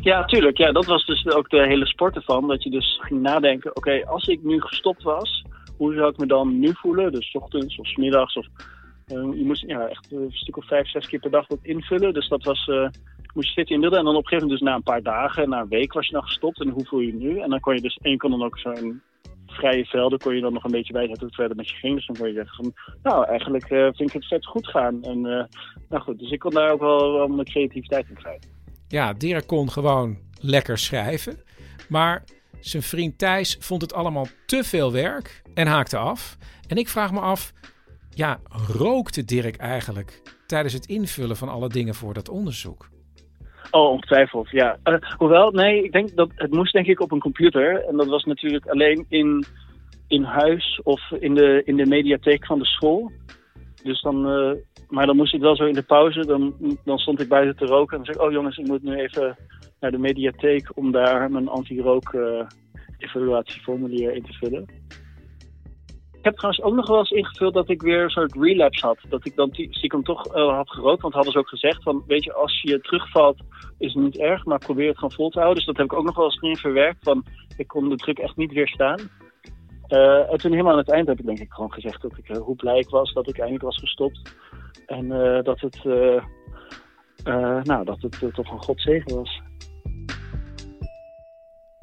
Ja, 0.00 0.24
tuurlijk. 0.24 0.56
Ja, 0.56 0.72
dat 0.72 0.84
was 0.84 1.06
dus 1.06 1.26
ook 1.26 1.50
de 1.50 1.66
hele 1.66 1.86
sport 1.86 2.16
ervan. 2.16 2.48
Dat 2.48 2.62
je 2.62 2.70
dus 2.70 3.00
ging 3.02 3.20
nadenken, 3.20 3.76
oké, 3.76 4.06
als 4.06 4.26
ik 4.26 4.42
nu 4.42 4.60
gestopt 4.60 5.02
was, 5.02 5.44
hoe 5.76 5.94
zou 5.94 6.10
ik 6.10 6.16
me 6.16 6.26
dan 6.26 6.58
nu 6.58 6.72
voelen? 6.74 7.12
Dus 7.12 7.32
ochtends 7.32 7.78
of 7.78 7.96
middags. 7.96 8.36
Of, 8.36 8.46
uh, 9.06 9.38
je 9.38 9.44
moest 9.44 9.64
ja, 9.66 9.86
echt 9.86 10.12
een 10.12 10.30
stuk 10.30 10.56
of 10.56 10.66
vijf, 10.66 10.88
zes 10.88 11.06
keer 11.06 11.20
per 11.20 11.30
dag 11.30 11.46
dat 11.46 11.58
invullen. 11.62 12.14
Dus 12.14 12.28
dat 12.28 12.44
was, 12.44 12.66
uh, 12.66 12.88
moest 13.34 13.48
je 13.48 13.54
zitten 13.54 13.74
inbeelden. 13.74 13.98
En 13.98 14.04
dan 14.04 14.16
op 14.16 14.22
een 14.22 14.28
gegeven 14.28 14.48
moment 14.48 14.60
dus 14.60 14.68
na 14.68 14.76
een 14.76 15.02
paar 15.02 15.02
dagen, 15.02 15.48
na 15.48 15.60
een 15.60 15.68
week 15.68 15.92
was 15.92 16.06
je 16.06 16.12
dan 16.12 16.22
gestopt. 16.22 16.60
En 16.60 16.68
hoe 16.68 16.86
voel 16.86 17.00
je 17.00 17.06
je 17.06 17.14
nu? 17.14 17.40
En 17.40 17.50
dan 17.50 17.60
kon 17.60 17.74
je 17.74 17.80
dus, 17.80 17.98
en 18.02 18.10
je 18.10 18.16
kon 18.16 18.30
dan 18.30 18.44
ook 18.44 18.58
zo'n 18.58 19.02
vrije 19.54 19.84
velden, 19.84 20.18
kon 20.18 20.34
je 20.34 20.40
dan 20.40 20.52
nog 20.52 20.64
een 20.64 20.70
beetje 20.70 20.92
bijzetten 20.92 21.26
hoe 21.26 21.34
verder 21.34 21.56
met 21.56 21.68
je 21.68 21.76
ging. 21.76 21.94
Dus 21.94 22.06
dan 22.06 22.16
kon 22.16 22.28
je 22.28 22.34
zeggen 22.34 22.54
van, 22.56 22.74
nou 23.02 23.26
eigenlijk 23.26 23.70
uh, 23.70 23.82
vind 23.82 24.00
ik 24.00 24.12
het 24.12 24.26
vet 24.26 24.46
goed 24.46 24.66
gaan. 24.66 25.02
En 25.02 25.20
nou 25.88 26.02
goed, 26.02 26.18
dus 26.18 26.30
ik 26.30 26.38
kon 26.38 26.50
daar 26.50 26.70
ook 26.70 26.80
wel, 26.80 27.12
wel 27.12 27.28
mijn 27.28 27.46
creativiteit 27.46 28.08
in 28.08 28.14
krijgen. 28.14 28.48
Ja, 28.88 29.12
Dirk 29.12 29.46
kon 29.46 29.70
gewoon 29.70 30.18
lekker 30.40 30.78
schrijven. 30.78 31.36
Maar 31.88 32.24
Zijn 32.64 32.82
vriend 32.82 33.18
Thijs 33.18 33.56
vond 33.60 33.82
het 33.82 33.92
allemaal 33.92 34.26
te 34.46 34.64
veel 34.64 34.92
werk 34.92 35.42
en 35.54 35.66
haakte 35.66 35.96
af. 35.96 36.36
En 36.68 36.76
ik 36.76 36.88
vraag 36.88 37.12
me 37.12 37.20
af, 37.20 37.52
ja, 38.10 38.40
rookte 38.72 39.24
Dirk 39.24 39.56
eigenlijk 39.56 40.22
tijdens 40.46 40.74
het 40.74 40.86
invullen 40.86 41.36
van 41.36 41.48
alle 41.48 41.68
dingen 41.68 41.94
voor 41.94 42.14
dat 42.14 42.28
onderzoek? 42.28 42.88
Oh, 43.70 43.90
ongetwijfeld, 43.90 44.50
ja. 44.50 44.78
Uh, 44.84 44.96
hoewel, 45.16 45.50
nee, 45.50 45.84
ik 45.84 45.92
denk 45.92 46.16
dat 46.16 46.30
het 46.34 46.52
moest 46.52 46.72
denk 46.72 46.86
ik 46.86 47.00
op 47.00 47.12
een 47.12 47.20
computer. 47.20 47.84
En 47.84 47.96
dat 47.96 48.06
was 48.06 48.24
natuurlijk 48.24 48.66
alleen 48.66 49.04
in, 49.08 49.44
in 50.08 50.22
huis 50.22 50.80
of 50.82 51.10
in 51.10 51.34
de, 51.34 51.62
in 51.64 51.76
de 51.76 51.86
mediatheek 51.86 52.46
van 52.46 52.58
de 52.58 52.64
school. 52.66 53.10
Dus 53.82 54.02
dan, 54.02 54.30
uh, 54.30 54.52
maar 54.88 55.06
dan 55.06 55.16
moest 55.16 55.34
ik 55.34 55.40
wel 55.40 55.56
zo 55.56 55.64
in 55.64 55.74
de 55.74 55.82
pauze, 55.82 56.26
dan, 56.26 56.54
dan 56.84 56.98
stond 56.98 57.20
ik 57.20 57.28
buiten 57.28 57.56
te 57.56 57.64
roken. 57.64 57.98
En 57.98 58.04
dan 58.04 58.14
zei 58.14 58.16
ik, 58.18 58.22
oh 58.30 58.32
jongens, 58.32 58.56
ik 58.56 58.66
moet 58.66 58.82
nu 58.82 58.94
even 58.94 59.36
naar 59.80 59.90
de 59.90 59.98
mediatheek 59.98 60.70
om 60.74 60.92
daar 60.92 61.30
mijn 61.30 61.48
anti-rook 61.48 62.12
uh, 62.12 62.46
evaluatieformulier 62.98 64.14
in 64.14 64.22
te 64.22 64.32
vullen. 64.32 64.66
Ik 66.24 66.30
heb 66.30 66.38
trouwens 66.38 66.64
ook 66.64 66.74
nog 66.74 66.88
wel 66.88 66.98
eens 66.98 67.10
ingevuld 67.10 67.54
dat 67.54 67.68
ik 67.68 67.82
weer 67.82 68.02
een 68.02 68.10
soort 68.10 68.34
relapse 68.34 68.86
had. 68.86 68.98
Dat 69.08 69.26
ik 69.26 69.36
dan 69.36 69.48
stiekem 69.52 70.02
toch 70.02 70.36
uh, 70.36 70.56
had 70.56 70.70
gerookt. 70.70 71.02
Want 71.02 71.14
hadden 71.14 71.32
ze 71.32 71.38
ook 71.38 71.48
gezegd 71.48 71.82
van, 71.82 72.04
weet 72.06 72.24
je, 72.24 72.32
als 72.32 72.62
je 72.62 72.80
terugvalt 72.80 73.42
is 73.78 73.94
het 73.94 74.02
niet 74.02 74.18
erg, 74.18 74.44
maar 74.44 74.58
probeer 74.58 74.88
het 74.88 74.96
gewoon 74.96 75.12
vol 75.12 75.30
te 75.30 75.38
houden. 75.38 75.56
Dus 75.56 75.66
dat 75.66 75.76
heb 75.76 75.86
ik 75.86 75.92
ook 75.92 76.04
nog 76.04 76.16
wel 76.16 76.24
eens 76.24 76.42
erin 76.42 76.56
verwerkt. 76.56 76.98
Van, 77.02 77.24
ik 77.56 77.66
kon 77.66 77.88
de 77.88 77.96
druk 77.96 78.18
echt 78.18 78.36
niet 78.36 78.52
weerstaan. 78.52 79.00
Uh, 79.88 80.32
en 80.32 80.38
toen 80.38 80.50
helemaal 80.50 80.72
aan 80.72 80.78
het 80.78 80.90
eind 80.90 81.08
heb 81.08 81.18
ik 81.18 81.26
denk 81.26 81.38
ik 81.38 81.52
gewoon 81.52 81.72
gezegd 81.72 82.02
dat 82.02 82.18
ik, 82.18 82.28
uh, 82.28 82.36
hoe 82.36 82.56
blij 82.56 82.78
ik 82.78 82.88
was 82.88 83.12
dat 83.12 83.28
ik 83.28 83.36
eindelijk 83.36 83.64
was 83.64 83.78
gestopt. 83.78 84.34
En 84.86 85.08
dat 85.42 85.60
het, 85.60 85.84
nou, 87.64 87.84
dat 87.84 88.00
het 88.00 88.34
toch 88.34 88.50
een 88.50 88.62
godzegen 88.62 89.16
was. 89.16 89.40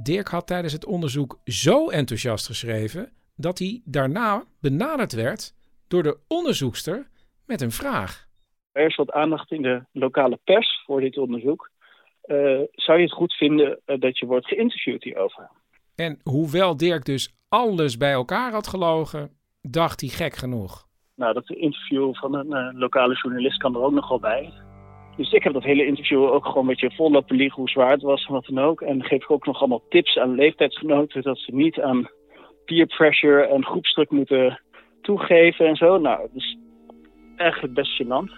Dirk 0.03 0.27
had 0.27 0.47
tijdens 0.47 0.73
het 0.73 0.85
onderzoek 0.85 1.39
zo 1.43 1.89
enthousiast 1.89 2.45
geschreven 2.45 3.11
dat 3.35 3.59
hij 3.59 3.81
daarna 3.85 4.43
benaderd 4.61 5.13
werd 5.13 5.53
door 5.87 6.03
de 6.03 6.17
onderzoekster 6.27 7.07
met 7.45 7.61
een 7.61 7.71
vraag. 7.71 8.29
Er 8.71 8.85
is 8.85 8.95
wat 8.95 9.11
aandacht 9.11 9.51
in 9.51 9.61
de 9.61 9.83
lokale 9.91 10.39
pers 10.43 10.83
voor 10.85 11.01
dit 11.01 11.17
onderzoek. 11.17 11.69
Uh, 12.25 12.61
zou 12.71 12.97
je 12.97 13.03
het 13.03 13.13
goed 13.13 13.33
vinden 13.33 13.79
uh, 13.85 13.99
dat 13.99 14.17
je 14.17 14.25
wordt 14.25 14.47
geïnterviewd 14.47 15.03
hierover? 15.03 15.49
En 15.95 16.19
hoewel 16.23 16.77
Dirk 16.77 17.05
dus 17.05 17.35
alles 17.49 17.97
bij 17.97 18.11
elkaar 18.11 18.51
had 18.51 18.67
gelogen, 18.67 19.29
dacht 19.61 20.01
hij 20.01 20.09
gek 20.09 20.35
genoeg. 20.35 20.87
Nou, 21.15 21.33
dat 21.33 21.49
interview 21.49 22.15
van 22.15 22.35
een 22.35 22.47
uh, 22.47 22.79
lokale 22.79 23.19
journalist 23.21 23.57
kan 23.57 23.75
er 23.75 23.81
ook 23.81 23.91
nog 23.91 24.09
wel 24.09 24.19
bij. 24.19 24.53
Dus 25.15 25.31
ik 25.31 25.43
heb 25.43 25.53
dat 25.53 25.63
hele 25.63 25.85
interview 25.85 26.23
ook 26.23 26.45
gewoon 26.45 26.61
een 26.61 26.67
beetje 26.67 26.95
vol 26.95 27.11
laten 27.11 27.35
liegen 27.35 27.59
hoe 27.59 27.69
zwaar 27.69 27.91
het 27.91 28.01
was 28.01 28.25
en 28.25 28.33
wat 28.33 28.45
dan 28.45 28.59
ook. 28.59 28.81
En 28.81 29.03
geef 29.03 29.23
ik 29.23 29.31
ook 29.31 29.45
nog 29.45 29.59
allemaal 29.59 29.83
tips 29.89 30.17
aan 30.17 30.35
leeftijdsgenoten 30.35 31.21
dat 31.21 31.37
ze 31.37 31.55
niet 31.55 31.79
aan 31.79 32.09
peer 32.71 32.85
pressure 32.85 33.47
en 33.47 33.65
groepsdruk 33.65 34.09
moeten 34.09 34.61
toegeven 35.01 35.65
en 35.67 35.75
zo. 35.75 35.97
Nou, 35.97 36.27
dus 36.33 36.57
eigenlijk 37.35 37.73
best 37.73 38.01
gênant. 38.01 38.31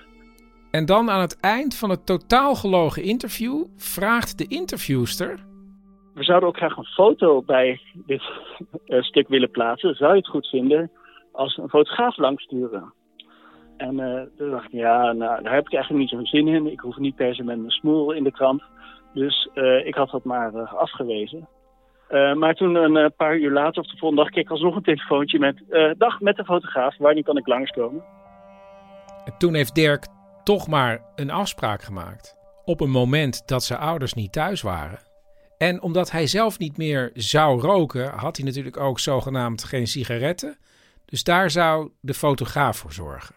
En 0.72 0.86
dan 0.86 1.10
aan 1.10 1.22
het 1.22 1.40
eind 1.40 1.76
van 1.76 1.90
het 1.90 2.06
totaal 2.06 2.56
gelogen 2.56 3.04
interview 3.04 3.66
vraagt 3.78 4.38
de 4.38 4.48
interviewster... 4.48 5.52
We 6.14 6.24
zouden 6.24 6.50
ook 6.50 6.58
graag 6.58 6.78
een 6.78 6.86
foto 6.86 7.42
bij 7.42 7.80
dit 8.06 8.22
uh, 8.86 9.02
stuk 9.02 9.28
willen 9.28 9.52
plaatsen. 9.52 9.96
Zou 9.96 10.12
je 10.12 10.18
het 10.18 10.28
goed 10.28 10.48
vinden 10.48 10.92
als 11.32 11.58
een 11.58 11.70
fotograaf 11.70 12.18
langsturen? 12.18 12.94
En 13.78 14.00
uh, 14.00 14.22
toen 14.38 14.52
dacht 14.52 14.66
ik, 14.66 14.72
ja, 14.72 15.12
nou, 15.12 15.44
daar 15.44 15.54
heb 15.54 15.66
ik 15.66 15.74
eigenlijk 15.74 16.04
niet 16.04 16.10
zo'n 16.10 16.26
zin 16.26 16.48
in. 16.48 16.72
Ik 16.72 16.80
hoef 16.80 16.98
niet 16.98 17.16
per 17.16 17.36
se 17.36 17.44
met 17.44 17.58
mijn 17.58 17.72
smoel 17.72 18.12
in 18.12 18.24
de 18.24 18.32
krant. 18.32 18.64
Dus 19.14 19.50
uh, 19.56 19.86
ik 19.86 19.96
had 19.96 20.10
dat 20.10 20.24
maar 20.24 20.68
afgewezen. 20.68 21.48
Uh, 22.14 22.34
maar 22.34 22.54
toen 22.54 22.76
een 22.76 22.96
uh, 22.96 23.06
paar 23.16 23.38
uur 23.38 23.52
later, 23.52 23.82
of 23.82 23.88
de 23.90 23.98
volgende 23.98 24.24
dag, 24.24 24.32
kreeg 24.32 24.44
ik 24.44 24.52
alsnog 24.52 24.76
een 24.76 24.84
telefoontje 24.84 25.40
met... 25.40 25.64
Uh, 25.70 25.92
dag, 25.98 26.20
met 26.20 26.36
de 26.36 26.44
fotograaf, 26.44 26.98
wanneer 26.98 27.24
kan 27.24 27.38
ik 27.38 27.48
langskomen? 27.48 28.04
Toen 29.38 29.54
heeft 29.54 29.76
Dirk 29.76 30.08
toch 30.44 30.68
maar 30.68 31.02
een 31.16 31.30
afspraak 31.30 31.82
gemaakt. 31.82 32.38
Op 32.66 32.82
een 32.82 32.90
moment 32.90 33.48
dat 33.48 33.64
zijn 33.64 33.80
ouders 33.80 34.14
niet 34.14 34.32
thuis 34.32 34.62
waren. 34.62 35.00
En 35.58 35.82
omdat 35.82 36.12
hij 36.12 36.28
zelf 36.28 36.60
niet 36.60 36.78
meer 36.78 37.10
zou 37.14 37.60
roken, 37.60 38.10
had 38.10 38.38
hij 38.38 38.46
natuurlijk 38.46 38.80
ook 38.80 39.00
zogenaamd 39.00 39.64
geen 39.64 39.88
sigaretten. 39.88 40.58
Dus 41.06 41.24
daar 41.24 41.50
zou 41.50 41.92
de 42.02 42.14
fotograaf 42.14 42.78
voor 42.78 42.92
zorgen. 42.92 43.36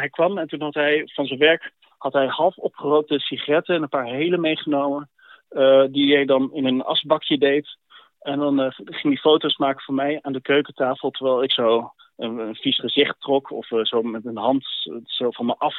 hij 0.00 0.08
kwam 0.10 0.38
en 0.38 0.46
toen 0.46 0.62
had 0.62 0.74
hij 0.74 1.02
van 1.14 1.26
zijn 1.26 1.38
werk 1.38 1.72
had 1.98 2.12
hij 2.12 2.26
half 2.26 2.56
opgerookte 2.56 3.18
sigaretten 3.18 3.74
en 3.74 3.82
een 3.82 3.88
paar 3.88 4.06
hele 4.06 4.38
meegenomen. 4.38 5.08
Uh, 5.54 5.84
die 5.90 6.14
hij 6.14 6.24
dan 6.24 6.50
in 6.52 6.64
een 6.64 6.82
asbakje 6.82 7.38
deed. 7.38 7.76
En 8.20 8.38
dan 8.38 8.60
uh, 8.60 8.70
ging 8.70 9.02
hij 9.02 9.16
foto's 9.16 9.56
maken 9.56 9.82
van 9.82 9.94
mij 9.94 10.18
aan 10.22 10.32
de 10.32 10.40
keukentafel. 10.40 11.10
Terwijl 11.10 11.42
ik 11.42 11.52
zo 11.52 11.92
een, 12.16 12.38
een 12.38 12.54
vies 12.54 12.78
gezicht 12.78 13.20
trok. 13.20 13.50
Of 13.50 13.70
uh, 13.70 13.84
zo 13.84 14.02
met 14.02 14.26
een 14.26 14.36
hand 14.36 14.66
zo 15.04 15.30
van 15.30 15.46
me 15.46 15.54
af 15.58 15.76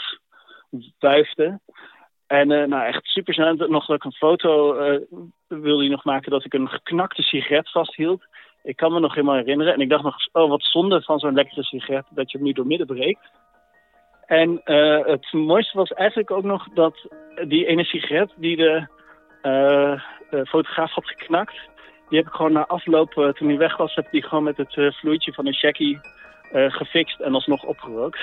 wuifde. 1.00 1.60
En 2.28 2.48
nou 2.48 2.86
echt 2.86 3.06
super 3.06 3.34
snel. 3.34 3.56
Nog 3.56 3.86
dat 3.86 3.96
ik 3.96 4.04
een 4.04 4.12
foto 4.12 4.74
wilde 5.48 5.82
hij 5.82 5.90
nog 5.90 6.04
maken 6.04 6.32
dat 6.32 6.46
ik 6.46 6.54
een 6.54 6.70
geknakte 6.70 7.22
sigaret 7.22 7.72
vasthield. 7.72 8.24
Ik 8.64 8.76
kan 8.76 8.94
me 8.94 9.00
nog 9.00 9.14
helemaal 9.14 9.36
herinneren. 9.36 9.74
En 9.74 9.82
ik 9.82 9.90
dacht 9.90 10.04
nog, 10.04 10.16
oh 10.32 10.50
wat 10.50 10.64
zonde 10.64 11.02
van 11.02 11.20
zo'n 11.20 11.34
lekkere 11.34 11.64
sigaret 11.64 12.06
dat 12.10 12.32
je 12.32 12.38
hem 12.38 12.48
nu 12.48 12.54
door 12.54 12.68
midden 12.68 12.88
breekt. 12.88 13.32
En 14.26 14.62
het 15.06 15.34
mooiste 15.34 15.78
was 15.78 15.94
eigenlijk 15.94 16.32
ook 16.32 16.44
nog 16.44 16.68
dat 16.74 17.08
die 17.48 17.66
ene 17.66 17.84
sigaret 17.84 18.34
die 18.36 18.56
de 18.56 18.88
fotograaf 20.46 20.92
had 20.92 21.08
geknakt. 21.08 21.56
Die 22.10 22.18
heb 22.18 22.28
ik 22.28 22.34
gewoon 22.34 22.52
na 22.52 22.66
afloop, 22.66 23.14
uh, 23.18 23.30
toen 23.30 23.48
hij 23.48 23.58
weg 23.58 23.78
was, 23.78 23.96
heb 23.96 24.06
ik 24.06 24.12
die 24.12 24.24
gewoon 24.24 24.44
met 24.44 24.58
het 24.58 24.96
vloeitje 24.96 25.34
van 25.34 25.48
een 25.48 25.54
shaggy 25.54 25.98
gefixt 26.52 27.20
en 27.20 27.34
alsnog 27.34 27.64
opgerookt. 27.64 28.20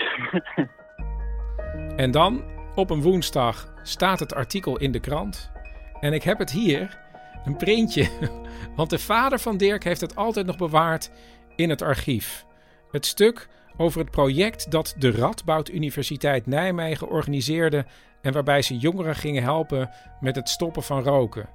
en 2.05 2.11
dan, 2.11 2.45
op 2.75 2.91
een 2.91 3.03
woensdag, 3.03 3.73
staat 3.83 4.19
het 4.19 4.35
artikel 4.35 4.79
in 4.79 4.93
de 4.93 5.01
krant. 5.01 5.53
En 6.01 6.13
ik 6.13 6.23
heb 6.23 6.39
het 6.39 6.51
hier, 6.51 6.99
een 7.45 7.57
printje. 7.57 8.09
Want 8.77 8.91
de 8.91 8.99
vader 8.99 9.39
van 9.39 9.57
Dirk 9.57 9.85
heeft 9.85 10.01
het 10.01 10.17
altijd 10.17 10.47
nog 10.47 10.57
bewaard 10.57 11.11
in 11.57 11.71
het 11.71 11.83
archief. 11.83 12.45
Het 12.91 13.07
stuk 13.07 13.49
over 13.77 14.01
het 14.01 14.11
project 14.11 14.71
dat 14.71 14.95
de 14.99 15.11
Radboud 15.11 15.69
Universiteit 15.69 16.47
Nijmegen 16.47 17.09
organiseerde 17.09 17.85
en 18.23 18.33
waarbij 18.33 18.63
ze 18.63 18.77
jongeren 18.77 19.17
gingen 19.17 19.43
helpen 19.43 19.91
met 20.21 20.37
het 20.37 20.49
stoppen 20.49 20.83
van 20.83 21.03
roken. 21.03 21.49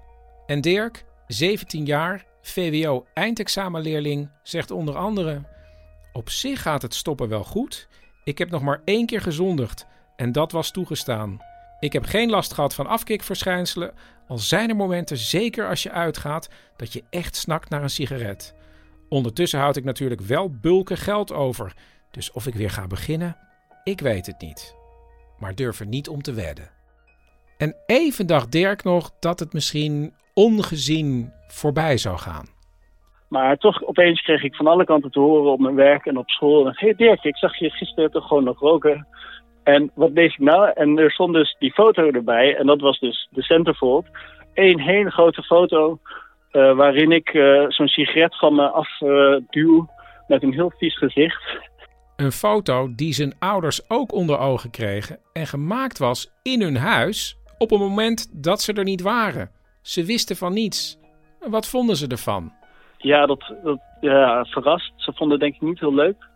En 0.45 0.61
Dirk, 0.61 1.05
17 1.27 1.85
jaar, 1.85 2.25
VWO 2.41 3.05
eindexamenleerling, 3.13 4.29
zegt 4.43 4.71
onder 4.71 4.95
andere: 4.95 5.41
Op 6.13 6.29
zich 6.29 6.61
gaat 6.61 6.81
het 6.81 6.93
stoppen 6.93 7.29
wel 7.29 7.43
goed. 7.43 7.87
Ik 8.23 8.37
heb 8.37 8.49
nog 8.49 8.61
maar 8.61 8.81
één 8.83 9.05
keer 9.05 9.21
gezondigd 9.21 9.85
en 10.15 10.31
dat 10.31 10.51
was 10.51 10.71
toegestaan. 10.71 11.41
Ik 11.79 11.93
heb 11.93 12.05
geen 12.05 12.29
last 12.29 12.53
gehad 12.53 12.73
van 12.73 12.87
afkikverschijnselen, 12.87 13.93
al 14.27 14.37
zijn 14.37 14.69
er 14.69 14.75
momenten, 14.75 15.17
zeker 15.17 15.69
als 15.69 15.83
je 15.83 15.91
uitgaat, 15.91 16.49
dat 16.75 16.93
je 16.93 17.03
echt 17.09 17.35
snakt 17.35 17.69
naar 17.69 17.83
een 17.83 17.89
sigaret. 17.89 18.55
Ondertussen 19.09 19.59
houd 19.59 19.75
ik 19.75 19.83
natuurlijk 19.83 20.21
wel 20.21 20.51
bulken 20.51 20.97
geld 20.97 21.33
over, 21.33 21.73
dus 22.17 22.31
of 22.31 22.47
ik 22.47 22.53
weer 22.53 22.69
ga 22.69 22.87
beginnen, 22.87 23.37
ik 23.83 23.99
weet 23.99 24.25
het 24.25 24.41
niet 24.41 24.77
maar 25.39 25.55
durf 25.55 25.79
er 25.79 25.87
niet 25.87 26.09
om 26.09 26.21
te 26.21 26.33
wedden. 26.33 26.69
En 27.57 27.75
even 27.85 28.27
dacht 28.27 28.51
Dirk 28.51 28.83
nog 28.83 29.11
dat 29.19 29.39
het 29.39 29.53
misschien 29.53 30.13
ongezien 30.33 31.31
voorbij 31.47 31.97
zou 31.97 32.17
gaan. 32.17 32.45
Maar 33.29 33.57
toch 33.57 33.83
opeens 33.83 34.21
kreeg 34.21 34.43
ik 34.43 34.55
van 34.55 34.67
alle 34.67 34.85
kanten 34.85 35.11
te 35.11 35.19
horen 35.19 35.51
op 35.51 35.59
mijn 35.59 35.75
werk 35.75 36.05
en 36.05 36.17
op 36.17 36.29
school. 36.29 36.65
Hé 36.65 36.71
hey 36.73 36.95
Dirk, 36.95 37.23
ik 37.23 37.37
zag 37.37 37.57
je 37.57 37.69
gisteren 37.69 38.11
toch 38.11 38.27
gewoon 38.27 38.43
nog 38.43 38.59
roken. 38.59 39.07
En 39.63 39.91
wat 39.95 40.15
deed 40.15 40.31
ik 40.31 40.39
nou? 40.39 40.71
En 40.73 40.97
er 40.97 41.11
stond 41.11 41.33
dus 41.33 41.55
die 41.59 41.73
foto 41.73 42.09
erbij. 42.09 42.55
En 42.55 42.65
dat 42.65 42.81
was 42.81 42.99
dus 42.99 43.27
de 43.31 43.43
centerfold. 43.43 44.05
Eén 44.53 44.79
hele 44.81 45.11
grote 45.11 45.43
foto 45.43 45.99
uh, 46.51 46.75
waarin 46.75 47.11
ik 47.11 47.33
uh, 47.33 47.65
zo'n 47.67 47.87
sigaret 47.87 48.37
van 48.37 48.55
me 48.55 48.69
afduw 48.69 49.75
uh, 49.75 49.87
met 50.27 50.43
een 50.43 50.53
heel 50.53 50.71
vies 50.77 50.97
gezicht. 50.97 51.59
Een 52.17 52.31
foto 52.31 52.95
die 52.95 53.13
zijn 53.13 53.35
ouders 53.39 53.89
ook 53.89 54.13
onder 54.13 54.39
ogen 54.39 54.69
kregen 54.69 55.19
en 55.33 55.47
gemaakt 55.47 55.97
was 55.97 56.31
in 56.43 56.61
hun 56.61 56.77
huis 56.77 57.37
op 57.57 57.71
een 57.71 57.79
moment 57.79 58.43
dat 58.43 58.61
ze 58.61 58.73
er 58.73 58.83
niet 58.83 59.01
waren. 59.01 59.51
Ze 59.81 60.03
wisten 60.03 60.35
van 60.35 60.53
niets. 60.53 60.99
Wat 61.39 61.67
vonden 61.67 61.95
ze 61.95 62.07
ervan? 62.07 62.53
Ja, 62.97 63.25
dat, 63.25 63.53
dat 63.63 63.79
ja, 64.01 64.45
verrast. 64.45 64.91
Ze 64.95 65.13
vonden 65.13 65.31
het 65.31 65.39
denk 65.39 65.55
ik 65.55 65.67
niet 65.67 65.79
heel 65.79 65.93
leuk. 65.93 66.27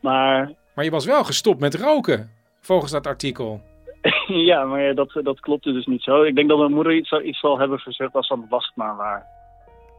Maar... 0.00 0.52
Maar 0.74 0.84
je 0.84 0.90
was 0.90 1.06
wel 1.06 1.24
gestopt 1.24 1.60
met 1.60 1.74
roken, 1.74 2.30
volgens 2.60 2.92
dat 2.92 3.06
artikel. 3.06 3.60
ja, 4.50 4.64
maar 4.64 4.94
dat, 4.94 5.20
dat 5.22 5.40
klopte 5.40 5.72
dus 5.72 5.86
niet 5.86 6.02
zo. 6.02 6.22
Ik 6.22 6.34
denk 6.34 6.48
dat 6.48 6.58
mijn 6.58 6.72
moeder 6.72 6.94
iets, 6.94 7.12
iets 7.12 7.40
zal 7.40 7.58
hebben 7.58 7.78
gezegd 7.78 8.14
als 8.14 8.28
dan 8.28 8.46
was 8.48 8.66
het 8.66 8.76
maar 8.76 8.96
waar. 8.96 9.26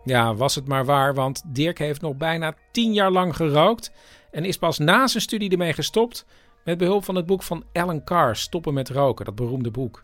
Ja, 0.03 0.35
was 0.35 0.55
het 0.55 0.67
maar 0.67 0.85
waar, 0.85 1.13
want 1.13 1.55
Dirk 1.55 1.77
heeft 1.77 2.01
nog 2.01 2.17
bijna 2.17 2.53
tien 2.71 2.93
jaar 2.93 3.11
lang 3.11 3.35
gerookt 3.35 3.91
en 4.37 4.45
is 4.45 4.57
pas 4.57 4.77
na 4.77 5.07
zijn 5.07 5.23
studie 5.23 5.49
ermee 5.49 5.73
gestopt 5.73 6.25
met 6.63 6.77
behulp 6.77 7.03
van 7.03 7.15
het 7.15 7.25
boek 7.25 7.43
van 7.43 7.63
Alan 7.73 8.03
Carr, 8.03 8.35
Stoppen 8.35 8.73
met 8.73 8.89
roken, 8.89 9.25
dat 9.25 9.35
beroemde 9.35 9.71
boek. 9.71 10.03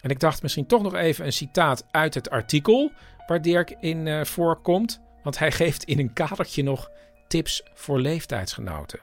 En 0.00 0.10
ik 0.10 0.20
dacht 0.20 0.42
misschien 0.42 0.66
toch 0.66 0.82
nog 0.82 0.94
even 0.94 1.24
een 1.24 1.32
citaat 1.32 1.86
uit 1.90 2.14
het 2.14 2.30
artikel, 2.30 2.92
waar 3.26 3.42
Dirk 3.42 3.76
in 3.80 4.06
uh, 4.06 4.24
voorkomt, 4.24 5.00
want 5.22 5.38
hij 5.38 5.52
geeft 5.60 5.84
in 5.84 5.98
een 5.98 6.12
kadertje 6.12 6.62
nog 6.62 6.90
tips 7.28 7.62
voor 7.74 8.00
leeftijdsgenoten. 8.00 9.00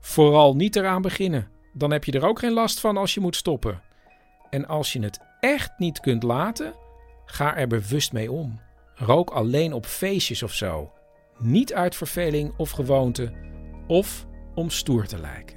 Vooral 0.00 0.54
niet 0.54 0.76
eraan 0.76 1.02
beginnen, 1.02 1.48
dan 1.72 1.90
heb 1.90 2.04
je 2.04 2.12
er 2.12 2.26
ook 2.26 2.38
geen 2.38 2.52
last 2.52 2.80
van 2.80 2.96
als 2.96 3.14
je 3.14 3.20
moet 3.20 3.36
stoppen. 3.36 3.82
En 4.50 4.66
als 4.66 4.92
je 4.92 5.00
het 5.00 5.18
echt 5.40 5.72
niet 5.78 6.00
kunt 6.00 6.22
laten, 6.22 6.74
ga 7.26 7.56
er 7.56 7.66
bewust 7.66 8.12
mee 8.12 8.32
om. 8.32 8.60
Rook 8.94 9.30
alleen 9.30 9.72
op 9.72 9.86
feestjes 9.86 10.42
of 10.42 10.52
zo. 10.52 10.92
Niet 11.38 11.74
uit 11.74 11.96
verveling 11.96 12.52
of 12.56 12.70
gewoonte, 12.70 13.32
of 13.86 14.26
om 14.54 14.70
stoer 14.70 15.06
te 15.06 15.18
lijken. 15.18 15.56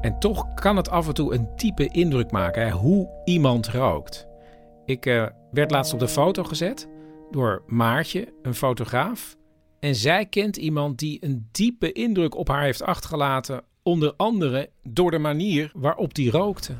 En 0.00 0.18
toch 0.18 0.54
kan 0.54 0.76
het 0.76 0.90
af 0.90 1.06
en 1.06 1.14
toe 1.14 1.34
een 1.34 1.56
type 1.56 1.88
indruk 1.88 2.30
maken 2.30 2.70
hoe 2.70 3.08
iemand 3.24 3.68
rookt. 3.68 4.26
Ik 4.84 5.06
uh, 5.06 5.26
werd 5.50 5.70
laatst 5.70 5.92
op 5.92 5.98
de 5.98 6.08
foto 6.08 6.44
gezet 6.44 6.88
door 7.30 7.62
Maartje, 7.66 8.34
een 8.42 8.54
fotograaf. 8.54 9.36
En 9.80 9.94
zij 9.94 10.26
kent 10.26 10.56
iemand 10.56 10.98
die 10.98 11.24
een 11.24 11.48
diepe 11.52 11.92
indruk 11.92 12.34
op 12.36 12.48
haar 12.48 12.62
heeft 12.62 12.82
achtergelaten, 12.82 13.62
onder 13.82 14.14
andere 14.16 14.70
door 14.82 15.10
de 15.10 15.18
manier 15.18 15.70
waarop 15.74 16.16
hij 16.16 16.26
rookte. 16.26 16.74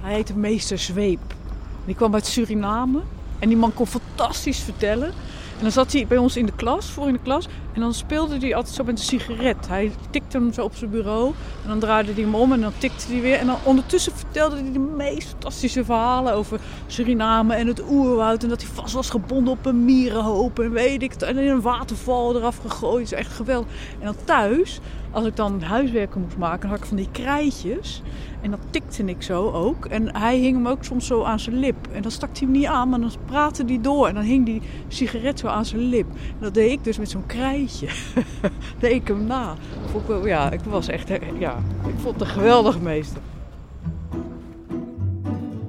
Hij 0.00 0.14
heette 0.14 0.38
Meester 0.38 0.78
Zweep. 0.78 1.20
Die 1.84 1.94
kwam 1.94 2.14
uit 2.14 2.26
Suriname 2.26 3.02
en 3.38 3.48
die 3.48 3.58
man 3.58 3.74
kon 3.74 3.86
fantastisch 3.86 4.60
vertellen. 4.60 5.12
En 5.56 5.62
dan 5.62 5.72
zat 5.72 5.92
hij 5.92 6.06
bij 6.06 6.18
ons 6.18 6.36
in 6.36 6.46
de 6.46 6.52
klas, 6.56 6.90
voor 6.90 7.06
in 7.06 7.12
de 7.12 7.18
klas. 7.22 7.48
En 7.76 7.82
dan 7.82 7.94
speelde 7.94 8.38
hij 8.38 8.54
altijd 8.54 8.74
zo 8.74 8.84
met 8.84 8.98
een 8.98 9.04
sigaret. 9.04 9.68
Hij 9.68 9.92
tikte 10.10 10.36
hem 10.38 10.52
zo 10.52 10.64
op 10.64 10.74
zijn 10.74 10.90
bureau. 10.90 11.26
En 11.62 11.68
dan 11.68 11.78
draaide 11.78 12.12
hij 12.12 12.22
hem 12.22 12.34
om 12.34 12.52
en 12.52 12.60
dan 12.60 12.72
tikte 12.78 13.12
hij 13.12 13.20
weer. 13.20 13.38
En 13.38 13.46
dan 13.46 13.56
ondertussen 13.62 14.12
vertelde 14.12 14.56
hij 14.56 14.72
de 14.72 14.78
meest 14.78 15.28
fantastische 15.28 15.84
verhalen 15.84 16.34
over 16.34 16.60
Suriname 16.86 17.54
en 17.54 17.66
het 17.66 17.82
oerwoud. 17.90 18.42
En 18.42 18.48
dat 18.48 18.62
hij 18.62 18.70
vast 18.74 18.94
was 18.94 19.10
gebonden 19.10 19.52
op 19.52 19.66
een 19.66 19.84
mierenhoop 19.84 20.58
en 20.58 20.72
weet 20.72 21.02
ik. 21.02 21.14
En 21.14 21.38
in 21.38 21.48
een 21.48 21.60
waterval 21.60 22.36
eraf 22.36 22.56
gegooid. 22.56 23.04
Is 23.04 23.12
echt 23.12 23.32
geweldig. 23.32 23.68
En 23.98 24.04
dan 24.04 24.16
thuis, 24.24 24.80
als 25.10 25.26
ik 25.26 25.36
dan 25.36 25.62
huiswerken 25.62 26.20
moest 26.20 26.36
maken, 26.36 26.60
dan 26.60 26.70
had 26.70 26.78
ik 26.78 26.84
van 26.84 26.96
die 26.96 27.10
krijtjes. 27.12 28.02
En 28.40 28.50
dat 28.50 28.60
tikte 28.70 29.04
ik 29.04 29.22
zo 29.22 29.50
ook. 29.50 29.84
En 29.84 30.16
hij 30.16 30.38
hing 30.38 30.56
hem 30.56 30.68
ook 30.68 30.84
soms 30.84 31.06
zo 31.06 31.22
aan 31.22 31.40
zijn 31.40 31.58
lip. 31.58 31.76
En 31.92 32.02
dan 32.02 32.10
stak 32.10 32.28
hij 32.32 32.40
hem 32.40 32.50
niet 32.50 32.66
aan, 32.66 32.88
maar 32.88 33.00
dan 33.00 33.10
praatte 33.24 33.64
hij 33.66 33.80
door. 33.80 34.08
En 34.08 34.14
dan 34.14 34.22
hing 34.22 34.46
die 34.46 34.62
sigaret 34.88 35.38
zo 35.38 35.46
aan 35.46 35.64
zijn 35.64 35.82
lip. 35.82 36.06
En 36.10 36.40
dat 36.40 36.54
deed 36.54 36.70
ik 36.70 36.84
dus 36.84 36.98
met 36.98 37.10
zo'n 37.10 37.26
krijtje. 37.26 37.65
deed 38.80 38.92
ik 38.92 39.08
hem 39.08 39.26
na. 39.26 39.54
Vond 39.86 40.08
ik, 40.08 40.24
ja, 40.24 40.50
ik 40.50 40.60
was 40.60 40.88
echt, 40.88 41.08
ja, 41.38 41.56
ik 41.86 41.94
vond 41.98 42.20
het 42.20 42.20
een 42.20 42.34
geweldig 42.34 42.80
meester. 42.80 43.22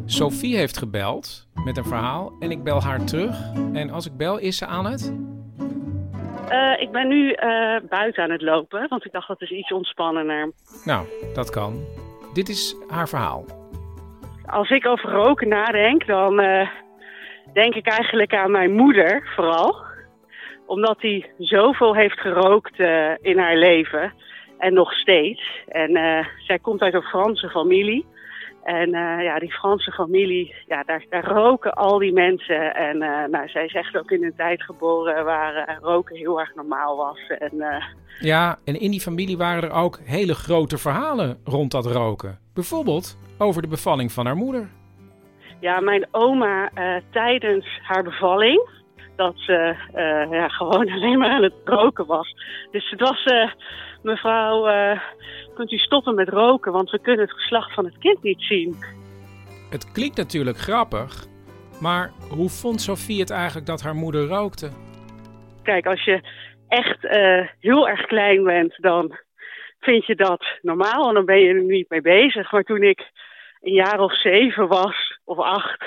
Sophie 0.06 0.58
heeft 0.58 0.78
gebeld 0.78 1.48
met 1.66 1.78
een 1.78 1.86
verhaal 1.86 2.34
en 2.40 2.52
ik 2.52 2.64
bel 2.64 2.84
haar 2.84 3.04
terug. 3.04 3.38
En 3.74 3.90
als 3.90 4.06
ik 4.06 4.18
bel, 4.18 4.38
is 4.38 4.58
ze 4.58 4.66
aan 4.66 4.86
het? 4.86 5.14
Uh, 6.52 6.82
ik 6.82 6.92
ben 6.92 7.08
nu 7.08 7.30
uh, 7.30 7.80
buiten 7.90 8.24
aan 8.24 8.32
het 8.32 8.42
lopen, 8.42 8.88
want 8.90 9.06
ik 9.06 9.12
dacht 9.12 9.28
dat 9.28 9.42
is 9.42 9.52
iets 9.52 9.72
ontspannender. 9.72 10.52
Nou, 10.86 11.06
dat 11.34 11.50
kan. 11.50 11.86
Dit 12.34 12.50
is 12.50 12.76
haar 12.88 13.10
verhaal. 13.10 13.46
Als 14.46 14.70
ik 14.70 14.86
over 14.86 15.12
roken 15.12 15.48
nadenk, 15.48 16.06
dan 16.06 16.40
uh, 16.40 16.70
denk 17.54 17.74
ik 17.74 17.88
eigenlijk 17.88 18.34
aan 18.34 18.52
mijn 18.52 18.72
moeder 18.72 19.32
vooral. 19.36 19.87
Omdat 20.68 21.00
die 21.00 21.26
zoveel 21.38 21.96
heeft 21.96 22.20
gerookt 22.20 22.80
uh, 22.80 23.12
in 23.22 23.38
haar 23.38 23.58
leven. 23.58 24.14
En 24.58 24.74
nog 24.74 24.94
steeds. 24.94 25.64
En 25.68 25.98
uh, 25.98 26.26
zij 26.38 26.60
komt 26.60 26.82
uit 26.82 26.94
een 26.94 27.02
Franse 27.02 27.50
familie. 27.50 28.06
En 28.64 28.90
ja, 29.24 29.40
die 29.40 29.52
Franse 29.52 29.92
familie, 29.92 30.56
ja, 30.66 30.84
daar, 30.84 31.06
daar 31.10 31.26
roken 31.26 31.74
al 31.74 31.98
die 31.98 32.14
mensen. 32.14 32.76
En 32.76 32.98
nou, 33.32 33.48
zij 33.48 33.70
zegt 33.70 33.98
ook 33.98 34.12
in 34.12 34.24
een 34.24 34.36
tijd 34.36 34.64
geboren 34.64 35.26
waar 35.26 35.80
roken 35.82 36.16
heel 36.16 36.40
erg 36.40 36.56
normaal 36.56 36.98
was. 36.98 37.20
En 37.28 37.84
ja, 38.20 38.58
en 38.66 38.80
in 38.80 38.92
die 38.92 39.02
familie 39.02 39.38
waren 39.38 39.64
er 39.64 39.76
ook 39.76 40.00
hele 40.04 40.36
grote 40.36 40.78
verhalen 40.78 41.38
rond 41.44 41.72
dat 41.72 41.86
roken. 41.86 42.40
Bijvoorbeeld 42.54 43.18
over 43.38 43.62
de 43.62 43.68
bevalling 43.68 44.12
van 44.12 44.26
haar 44.26 44.36
moeder. 44.36 44.70
Ja, 45.60 45.80
mijn 45.80 46.08
oma 46.12 46.72
tijdens 47.12 47.80
haar 47.84 48.04
bevalling, 48.04 48.70
dat 49.18 49.34
ze 49.38 49.76
uh, 49.96 50.32
ja, 50.32 50.48
gewoon 50.48 50.92
alleen 50.96 51.18
maar 51.18 51.30
aan 51.30 51.44
het 51.44 51.54
roken 51.66 52.06
was. 52.06 52.36
Dus 52.72 52.90
het 52.90 53.00
was, 53.00 53.26
uh, 53.26 53.52
mevrouw, 54.04 54.68
kunt 55.56 55.72
u 55.72 55.78
stoppen 55.78 56.16
met 56.16 56.30
roken, 56.30 56.72
want 56.72 56.90
we 56.90 57.00
kunnen 57.00 57.26
het 57.26 57.36
geslacht 57.36 57.74
van 57.74 57.86
het 57.86 57.98
kind 57.98 58.24
niet 58.24 58.42
zien. 58.42 58.76
Het 59.70 59.92
klinkt 59.92 60.18
natuurlijk 60.18 60.58
grappig, 60.58 61.26
maar 61.82 62.12
hoe 62.30 62.50
vond 62.50 62.82
Sophie 62.82 63.20
het 63.20 63.30
eigenlijk 63.32 63.68
dat 63.68 63.82
haar 63.82 63.96
moeder 63.96 64.28
rookte? 64.28 64.70
Kijk, 65.64 65.86
als 65.86 66.04
je 66.04 66.22
echt 66.68 66.98
heel 67.60 67.88
erg 67.90 68.06
klein 68.06 68.44
bent, 68.44 68.76
dan 68.82 69.18
vind 69.80 70.06
je 70.06 70.16
dat 70.16 70.46
normaal 70.62 71.08
en 71.08 71.14
dan 71.14 71.26
ben 71.26 71.40
je 71.40 71.54
er 71.54 71.64
niet 71.64 71.90
mee 71.90 72.02
bezig. 72.02 72.52
Maar 72.52 72.64
toen 72.64 72.84
ik 72.84 73.12
een 73.62 73.74
jaar 73.74 74.00
of 74.00 74.20
zeven 74.20 74.68
was, 74.68 75.07
of 75.28 75.38
acht, 75.38 75.86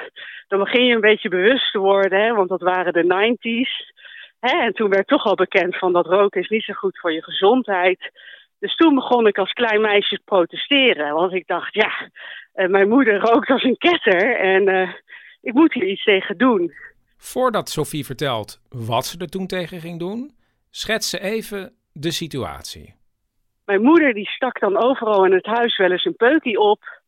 dan 0.48 0.58
begin 0.58 0.84
je 0.84 0.94
een 0.94 1.00
beetje 1.00 1.28
bewust 1.28 1.72
te 1.72 1.78
worden, 1.78 2.20
hè, 2.20 2.34
want 2.34 2.48
dat 2.48 2.60
waren 2.60 2.92
de 2.92 3.04
90s. 3.04 3.98
Hè, 4.40 4.58
en 4.58 4.72
toen 4.72 4.90
werd 4.90 5.06
toch 5.06 5.24
al 5.24 5.34
bekend 5.34 5.78
van 5.78 5.92
dat 5.92 6.06
roken 6.06 6.40
is 6.40 6.48
niet 6.48 6.64
zo 6.64 6.72
goed 6.72 6.98
voor 6.98 7.12
je 7.12 7.22
gezondheid. 7.22 8.10
Dus 8.58 8.76
toen 8.76 8.94
begon 8.94 9.26
ik 9.26 9.38
als 9.38 9.52
klein 9.52 9.80
meisje 9.80 10.16
te 10.16 10.22
protesteren. 10.24 11.14
Want 11.14 11.32
ik 11.32 11.46
dacht, 11.46 11.74
ja, 11.74 12.10
uh, 12.54 12.68
mijn 12.68 12.88
moeder 12.88 13.18
rookt 13.18 13.50
als 13.50 13.62
een 13.62 13.78
ketter 13.78 14.36
en 14.36 14.68
uh, 14.68 14.92
ik 15.40 15.52
moet 15.52 15.72
hier 15.72 15.86
iets 15.86 16.04
tegen 16.04 16.38
doen. 16.38 16.72
Voordat 17.16 17.68
Sophie 17.68 18.04
vertelt 18.04 18.60
wat 18.68 19.06
ze 19.06 19.18
er 19.18 19.28
toen 19.28 19.46
tegen 19.46 19.80
ging 19.80 19.98
doen, 19.98 20.38
Schets 20.70 21.10
ze 21.10 21.20
even 21.20 21.72
de 21.92 22.10
situatie. 22.10 22.94
Mijn 23.64 23.82
moeder 23.82 24.14
die 24.14 24.28
stak 24.28 24.60
dan 24.60 24.82
overal 24.82 25.24
in 25.24 25.32
het 25.32 25.46
huis 25.46 25.76
wel 25.76 25.90
eens 25.90 26.04
een 26.04 26.16
peukie 26.16 26.60
op. 26.60 27.00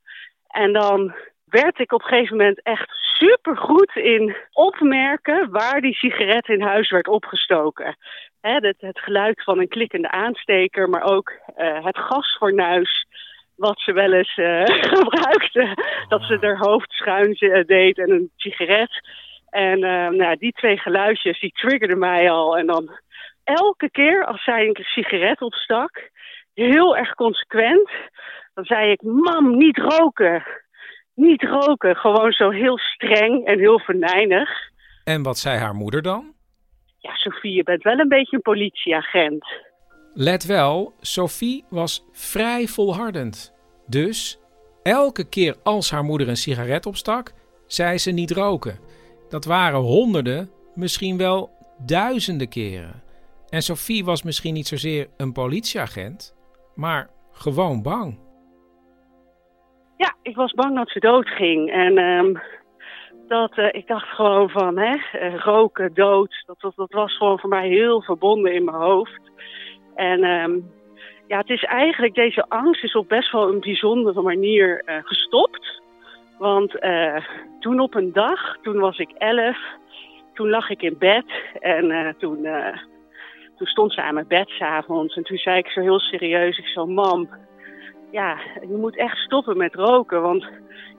En 0.46 0.72
dan 0.72 1.14
werd 1.52 1.78
ik 1.78 1.92
op 1.92 2.02
een 2.02 2.08
gegeven 2.08 2.36
moment 2.36 2.62
echt 2.62 2.90
supergoed 2.90 3.96
in 3.96 4.36
opmerken 4.52 5.50
waar 5.50 5.80
die 5.80 5.94
sigaret 5.94 6.48
in 6.48 6.62
huis 6.62 6.90
werd 6.90 7.08
opgestoken. 7.08 7.96
het, 8.40 8.98
geluid 8.98 9.42
van 9.42 9.58
een 9.58 9.68
klikkende 9.68 10.10
aansteker, 10.10 10.88
maar 10.88 11.02
ook 11.02 11.32
uh, 11.58 11.84
het 11.84 11.98
gasfornuis 11.98 13.06
wat 13.56 13.80
ze 13.80 13.92
wel 13.92 14.12
eens 14.12 14.36
uh, 14.36 14.64
gebruikte. 14.94 15.76
Dat 16.08 16.22
ze 16.22 16.38
haar 16.40 16.58
hoofd 16.58 16.92
schuin 16.92 17.34
deed 17.66 17.98
en 17.98 18.10
een 18.10 18.30
sigaret. 18.36 19.08
En 19.50 19.78
nou, 20.16 20.36
die 20.36 20.52
twee 20.52 20.78
geluidjes 20.78 21.40
die 21.40 21.52
triggerden 21.52 21.98
mij 21.98 22.30
al. 22.30 22.58
En 22.58 22.66
dan 22.66 22.90
elke 23.44 23.90
keer 23.90 24.24
als 24.24 24.44
zij 24.44 24.66
een 24.66 24.84
sigaret 24.84 25.40
opstak, 25.40 26.10
heel 26.54 26.96
erg 26.96 27.14
consequent, 27.14 27.90
dan 28.54 28.64
zei 28.64 28.90
ik: 28.90 29.02
Mam, 29.02 29.56
niet 29.56 29.78
roken. 29.78 30.44
Niet 31.14 31.42
roken. 31.42 31.96
Gewoon 31.96 32.32
zo 32.32 32.50
heel 32.50 32.78
streng 32.78 33.46
en 33.46 33.58
heel 33.58 33.78
venijnig. 33.78 34.48
En 35.04 35.22
wat 35.22 35.38
zei 35.38 35.58
haar 35.58 35.74
moeder 35.74 36.02
dan? 36.02 36.32
Ja, 36.98 37.14
Sophie, 37.14 37.52
je 37.52 37.62
bent 37.62 37.82
wel 37.82 37.98
een 37.98 38.08
beetje 38.08 38.36
een 38.36 38.42
politieagent. 38.42 39.44
Let 40.14 40.44
wel, 40.44 40.94
Sophie 41.00 41.64
was 41.68 42.04
vrij 42.12 42.66
volhardend. 42.66 43.54
Dus 43.86 44.38
elke 44.82 45.28
keer 45.28 45.56
als 45.62 45.90
haar 45.90 46.04
moeder 46.04 46.28
een 46.28 46.36
sigaret 46.36 46.86
opstak, 46.86 47.32
zei 47.66 47.98
ze 47.98 48.10
niet 48.10 48.30
roken. 48.30 48.78
Dat 49.28 49.44
waren 49.44 49.80
honderden, 49.80 50.50
misschien 50.74 51.16
wel 51.16 51.50
duizenden 51.78 52.48
keren. 52.48 53.02
En 53.48 53.62
Sophie 53.62 54.04
was 54.04 54.22
misschien 54.22 54.54
niet 54.54 54.66
zozeer 54.66 55.08
een 55.16 55.32
politieagent, 55.32 56.36
maar 56.74 57.10
gewoon 57.32 57.82
bang. 57.82 58.18
Ik 60.22 60.36
was 60.36 60.52
bang 60.52 60.76
dat 60.76 60.88
ze 60.90 61.00
doodging. 61.00 61.70
En 61.70 61.98
um, 61.98 62.40
dat, 63.28 63.58
uh, 63.58 63.68
ik 63.72 63.86
dacht 63.86 64.08
gewoon 64.08 64.50
van, 64.50 64.78
hè, 64.78 64.94
uh, 64.94 65.34
roken, 65.36 65.94
dood, 65.94 66.42
dat, 66.46 66.60
dat, 66.60 66.72
dat, 66.76 66.92
was 66.92 67.16
gewoon 67.16 67.38
voor 67.38 67.48
mij 67.48 67.68
heel 67.68 68.02
verbonden 68.02 68.54
in 68.54 68.64
mijn 68.64 68.76
hoofd. 68.76 69.20
En 69.94 70.24
um, 70.24 70.70
ja, 71.26 71.38
het 71.38 71.50
is 71.50 71.64
eigenlijk, 71.64 72.14
deze 72.14 72.44
angst 72.48 72.84
is 72.84 72.94
op 72.94 73.08
best 73.08 73.32
wel 73.32 73.48
een 73.48 73.60
bijzondere 73.60 74.22
manier 74.22 74.82
uh, 74.86 74.96
gestopt. 75.02 75.80
Want 76.38 76.76
toen 77.60 77.80
op 77.80 77.94
een 77.94 78.12
dag, 78.12 78.56
toen 78.62 78.78
was 78.78 78.98
ik 78.98 79.10
elf, 79.10 79.58
toen 80.34 80.48
lag 80.48 80.70
ik 80.70 80.82
in 80.82 80.96
bed 80.98 81.24
en 81.60 82.14
toen 82.18 82.46
toen 83.56 83.66
stond 83.66 83.92
ze 83.92 84.02
aan 84.02 84.14
mijn 84.14 84.26
bed 84.28 84.48
s'avonds 84.48 85.16
en 85.16 85.22
toen 85.22 85.36
zei 85.36 85.58
ik 85.58 85.66
zo 85.66 85.80
heel 85.80 86.00
serieus, 86.00 86.58
ik 86.58 86.66
zo, 86.66 86.86
mam, 86.86 87.28
ja, 88.12 88.38
je 88.60 88.76
moet 88.76 88.96
echt 88.96 89.16
stoppen 89.16 89.56
met 89.56 89.74
roken, 89.74 90.22
want 90.22 90.46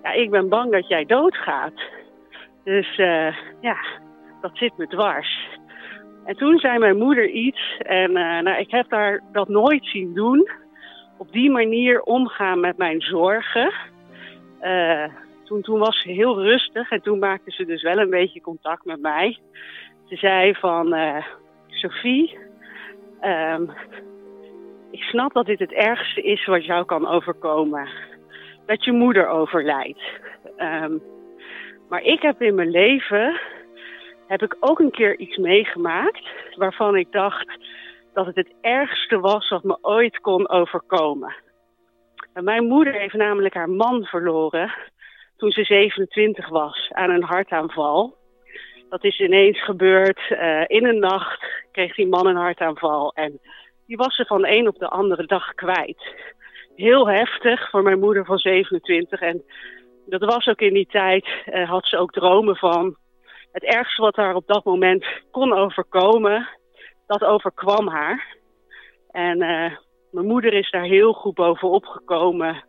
ja, 0.04 0.12
ik 0.12 0.30
ben 0.30 0.50
bang 0.50 0.72
dat 0.72 0.88
jij 0.88 1.06
doodgaat. 1.06 1.82
Dus 2.64 2.98
uh, 2.98 3.36
ja, 3.62 3.78
dat 4.42 4.52
zit 4.54 4.78
me 4.78 4.88
dwars. 4.88 5.48
En 6.26 6.36
toen 6.36 6.60
zei 6.60 6.78
mijn 6.78 6.98
moeder 6.98 7.30
iets 7.30 7.78
en 7.78 8.10
uh, 8.10 8.40
nou, 8.40 8.58
ik 8.58 8.72
heb 8.72 8.92
haar 8.92 9.22
dat 9.32 9.48
nooit 9.48 9.86
zien 9.86 10.14
doen. 10.14 10.50
Op 11.18 11.32
die 11.32 11.52
manier 11.52 12.02
omgaan 12.02 12.60
met 12.60 12.78
mijn 12.78 13.02
zorgen. 13.02 13.74
Uh, 14.62 15.06
toen, 15.44 15.62
toen 15.62 15.80
was 15.80 16.02
ze 16.02 16.12
heel 16.12 16.42
rustig 16.42 16.92
en 16.92 17.02
toen 17.02 17.20
maakte 17.20 17.52
ze 17.52 17.66
dus 17.66 17.82
wel 17.82 17.98
een 17.98 18.10
beetje 18.10 18.42
contact 18.42 18.86
met 18.86 19.02
mij. 19.02 19.38
Ze 20.06 20.16
zei 20.16 20.54
van, 20.56 20.96
Sophie, 21.68 22.38
um, 23.22 23.72
ik 24.94 25.02
snap 25.04 25.34
dat 25.34 25.46
dit 25.46 25.60
het 25.60 25.74
ergste 25.74 26.22
is 26.22 26.46
wat 26.46 26.66
jou 26.66 26.86
kan 26.86 27.08
overkomen. 27.08 27.88
Dat 28.66 28.84
je 28.84 28.92
moeder 28.92 29.28
overlijdt. 29.28 30.02
Um, 30.58 31.02
maar 31.90 32.02
ik 32.02 32.22
heb 32.22 32.42
in 32.42 32.56
mijn 32.56 32.70
leven 32.70 33.40
heb 34.28 34.42
ik 34.42 34.56
ook 34.60 34.80
een 34.80 34.92
keer 34.92 35.18
iets 35.18 35.38
meegemaakt 35.38 36.28
waarvan 36.56 36.96
ik 36.96 37.12
dacht 37.12 37.58
dat 38.14 38.26
het 38.26 38.36
het 38.36 38.54
ergste 38.62 39.20
was 39.20 39.50
wat 39.50 39.64
me 39.64 39.78
ooit 39.82 40.20
kon 40.20 40.50
overkomen. 40.50 41.36
En 42.34 42.44
mijn 42.44 42.68
moeder 42.68 42.94
heeft 42.94 43.14
namelijk 43.14 43.54
haar 43.54 43.70
man 43.70 44.04
verloren 44.04 44.74
toen 45.38 45.52
ze 45.52 45.64
27 45.64 46.50
was 46.50 46.90
aan 46.92 47.10
een 47.10 47.24
hartaanval. 47.24 48.18
Dat 48.90 49.04
is 49.04 49.20
ineens 49.20 49.64
gebeurd. 49.64 50.20
Uh, 50.30 50.64
in 50.68 50.86
een 50.86 51.00
nacht 51.00 51.46
kreeg 51.72 51.96
die 51.96 52.08
man 52.08 52.28
een 52.28 52.36
hartaanval 52.36 53.14
en 53.14 53.40
die 53.86 53.98
was 53.98 54.16
ze 54.16 54.26
van 54.26 54.46
een 54.46 54.68
op 54.68 54.78
de 54.80 54.90
andere 54.90 55.26
dag 55.26 55.54
kwijt. 55.54 56.16
Heel 56.76 57.10
heftig 57.10 57.70
voor 57.70 57.84
mijn 57.84 58.00
moeder 58.00 58.26
van 58.26 58.38
27 58.38 59.20
en 59.22 59.44
dat 60.06 60.24
was 60.24 60.48
ook 60.48 60.62
in 60.62 60.74
die 60.74 60.88
tijd, 60.88 61.28
uh, 61.46 61.70
had 61.70 61.88
ze 61.88 61.98
ook 61.98 62.12
dromen 62.12 62.56
van. 62.56 62.96
Het 63.52 63.64
ergste 63.64 64.02
wat 64.02 64.16
haar 64.16 64.36
op 64.36 64.48
dat 64.48 64.64
moment 64.64 65.06
kon 65.32 65.54
overkomen, 65.54 66.48
dat 67.08 67.24
overkwam 67.24 67.88
haar. 67.88 68.36
En 69.12 69.42
uh, 69.42 69.76
mijn 70.12 70.28
moeder 70.28 70.54
is 70.54 70.72
daar 70.72 70.84
heel 70.84 71.14
goed 71.14 71.34
bovenop 71.34 71.86
gekomen. 71.86 72.64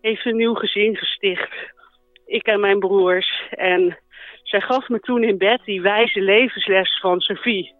Heeft 0.00 0.26
een 0.26 0.36
nieuw 0.36 0.54
gezin 0.54 0.96
gesticht. 0.96 1.52
Ik 2.26 2.46
en 2.46 2.60
mijn 2.60 2.78
broers. 2.78 3.46
En 3.50 3.98
zij 4.42 4.60
gaf 4.60 4.88
me 4.88 5.00
toen 5.00 5.22
in 5.22 5.38
bed 5.38 5.60
die 5.64 5.82
wijze 5.82 6.20
levensles 6.20 7.00
van 7.00 7.20
Sophie. 7.20 7.74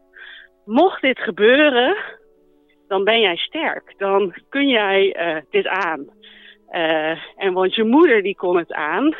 Mocht 0.65 1.01
dit 1.01 1.19
gebeuren, 1.19 1.97
dan 2.89 3.05
ben 3.05 3.21
jij 3.21 3.37
sterk. 3.37 3.95
Dan 3.97 4.35
kun 4.49 4.69
jij 4.69 5.17
uh, 5.21 5.43
dit 5.51 5.67
aan. 5.67 6.07
Uh, 6.71 7.19
en 7.37 7.53
want 7.53 7.75
je 7.75 7.85
moeder 7.85 8.23
die 8.23 8.37
kon 8.37 8.57
het 8.57 8.73
aan. 8.73 9.15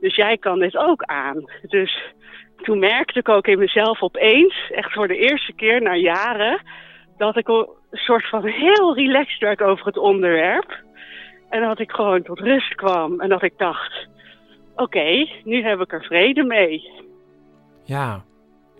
Dus 0.00 0.16
jij 0.16 0.38
kan 0.38 0.58
dit 0.58 0.76
ook 0.76 1.02
aan. 1.02 1.44
Dus 1.62 2.12
toen 2.56 2.78
merkte 2.78 3.18
ik 3.18 3.28
ook 3.28 3.46
in 3.46 3.58
mezelf 3.58 4.02
opeens, 4.02 4.70
echt 4.70 4.92
voor 4.92 5.08
de 5.08 5.16
eerste 5.16 5.52
keer 5.52 5.82
na 5.82 5.94
jaren, 5.94 6.62
dat 7.16 7.36
ik 7.36 7.48
een 7.48 7.68
soort 7.90 8.28
van 8.28 8.46
heel 8.46 8.94
relaxed 8.94 9.40
werd 9.40 9.62
over 9.62 9.86
het 9.86 9.96
onderwerp. 9.96 10.82
En 11.48 11.62
dat 11.62 11.78
ik 11.78 11.90
gewoon 11.90 12.22
tot 12.22 12.38
rust 12.38 12.74
kwam 12.74 13.20
en 13.20 13.28
dat 13.28 13.42
ik 13.42 13.58
dacht, 13.58 14.08
oké, 14.76 15.26
nu 15.44 15.62
heb 15.62 15.80
ik 15.80 15.92
er 15.92 16.04
vrede 16.04 16.44
mee. 16.44 16.90
Ja, 17.84 18.24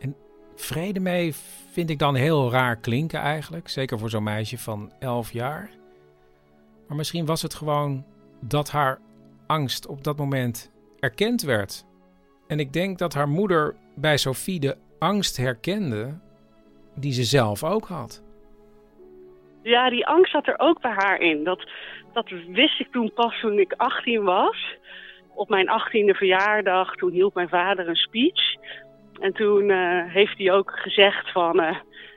en 0.00 0.16
vrede 0.54 1.00
mee 1.00 1.32
vind 1.80 1.92
ik 1.92 1.98
dan 1.98 2.14
heel 2.14 2.50
raar 2.50 2.76
klinken 2.76 3.20
eigenlijk. 3.20 3.68
Zeker 3.68 3.98
voor 3.98 4.10
zo'n 4.10 4.22
meisje 4.22 4.58
van 4.58 4.92
11 4.98 5.32
jaar. 5.32 5.70
Maar 6.88 6.96
misschien 6.96 7.26
was 7.26 7.42
het 7.42 7.54
gewoon 7.54 8.04
dat 8.40 8.70
haar 8.70 8.98
angst 9.46 9.86
op 9.86 10.04
dat 10.04 10.16
moment 10.16 10.72
erkend 10.98 11.42
werd. 11.42 11.84
En 12.46 12.60
ik 12.60 12.72
denk 12.72 12.98
dat 12.98 13.14
haar 13.14 13.28
moeder 13.28 13.76
bij 13.96 14.16
Sophie 14.16 14.60
de 14.60 14.76
angst 14.98 15.36
herkende 15.36 16.18
die 16.94 17.12
ze 17.12 17.24
zelf 17.24 17.64
ook 17.64 17.86
had. 17.86 18.22
Ja, 19.62 19.90
die 19.90 20.06
angst 20.06 20.32
zat 20.32 20.46
er 20.46 20.58
ook 20.58 20.80
bij 20.80 20.94
haar 20.96 21.20
in. 21.20 21.44
Dat, 21.44 21.70
dat 22.12 22.28
wist 22.48 22.80
ik 22.80 22.92
toen 22.92 23.12
pas 23.14 23.40
toen 23.40 23.58
ik 23.58 23.72
18 23.76 24.22
was. 24.22 24.76
Op 25.34 25.48
mijn 25.48 25.66
18e 25.66 26.16
verjaardag, 26.16 26.94
toen 26.94 27.12
hield 27.12 27.34
mijn 27.34 27.48
vader 27.48 27.88
een 27.88 27.96
speech. 27.96 28.58
En 29.20 29.32
toen 29.32 29.68
uh, 29.68 30.12
heeft 30.12 30.38
hij 30.38 30.52
ook 30.52 30.70
gezegd 30.74 31.32
van, 31.32 31.60
uh, 31.60 31.76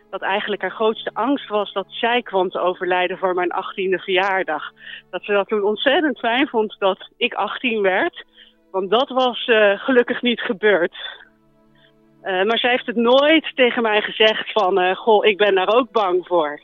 dat 0.10 0.22
eigenlijk 0.22 0.62
haar 0.62 0.72
grootste 0.72 1.10
angst 1.14 1.50
was 1.50 1.74
dat 1.74 1.86
zij 1.88 2.22
kwam 2.22 2.50
te 2.50 2.60
overlijden 2.60 3.18
voor 3.18 3.34
mijn 3.34 3.52
18e 3.52 4.04
verjaardag. 4.04 4.72
Dat 5.10 5.24
ze 5.24 5.32
dat 5.32 5.48
toen 5.48 5.64
ontzettend 5.64 6.20
fijn 6.20 6.48
vond 6.48 6.76
dat 6.80 7.10
ik 7.18 7.34
18 7.34 7.82
werd. 7.82 8.26
Want 8.72 8.90
dat 8.90 9.10
was 9.10 9.48
uh, 9.48 9.80
gelukkig 9.80 10.22
niet 10.22 10.42
gebeurd. 10.42 10.96
Maar 12.22 12.58
zij 12.58 12.70
heeft 12.70 12.86
het 12.86 12.96
nooit 12.96 13.52
tegen 13.56 13.82
mij 13.82 14.02
gezegd 14.02 14.52
van, 14.52 14.96
goh, 14.96 15.26
ik 15.26 15.38
ben 15.38 15.56
daar 15.56 15.76
ook 15.76 15.92
bang 15.92 16.28
voor. 16.28 16.62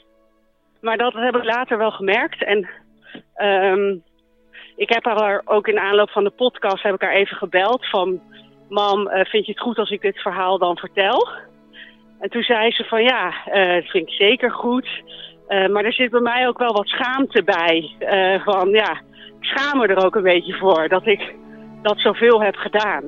Maar 0.81 0.97
dat 0.97 1.13
heb 1.13 1.35
ik 1.35 1.43
later 1.43 1.77
wel 1.77 1.91
gemerkt. 1.91 2.43
En 2.43 2.69
um, 3.37 4.03
ik 4.75 4.89
heb 4.89 5.05
haar 5.05 5.41
ook 5.45 5.67
in 5.67 5.79
aanloop 5.79 6.09
van 6.09 6.23
de 6.23 6.29
podcast 6.29 6.83
heb 6.83 6.93
ik 6.93 7.01
haar 7.01 7.13
even 7.13 7.37
gebeld 7.37 7.89
van... 7.89 8.21
Mam, 8.69 9.09
vind 9.09 9.45
je 9.45 9.51
het 9.51 9.61
goed 9.61 9.77
als 9.77 9.89
ik 9.89 10.01
dit 10.01 10.17
verhaal 10.21 10.57
dan 10.57 10.77
vertel? 10.77 11.27
En 12.19 12.29
toen 12.29 12.43
zei 12.43 12.71
ze 12.71 12.83
van 12.83 13.03
ja, 13.03 13.33
dat 13.75 13.89
vind 13.89 14.07
ik 14.07 14.13
zeker 14.13 14.51
goed. 14.51 14.87
Uh, 15.49 15.67
maar 15.67 15.85
er 15.85 15.93
zit 15.93 16.11
bij 16.11 16.19
mij 16.19 16.47
ook 16.47 16.57
wel 16.57 16.73
wat 16.73 16.87
schaamte 16.87 17.43
bij. 17.43 17.91
Van 18.43 18.69
ja, 18.69 18.91
ik 19.39 19.45
schaam 19.45 19.77
me 19.77 19.87
er 19.87 20.05
ook 20.05 20.15
een 20.15 20.23
beetje 20.23 20.53
voor 20.53 20.87
dat 20.87 21.07
ik 21.07 21.35
dat 21.81 21.99
zoveel 21.99 22.41
heb 22.41 22.55
gedaan. 22.55 23.03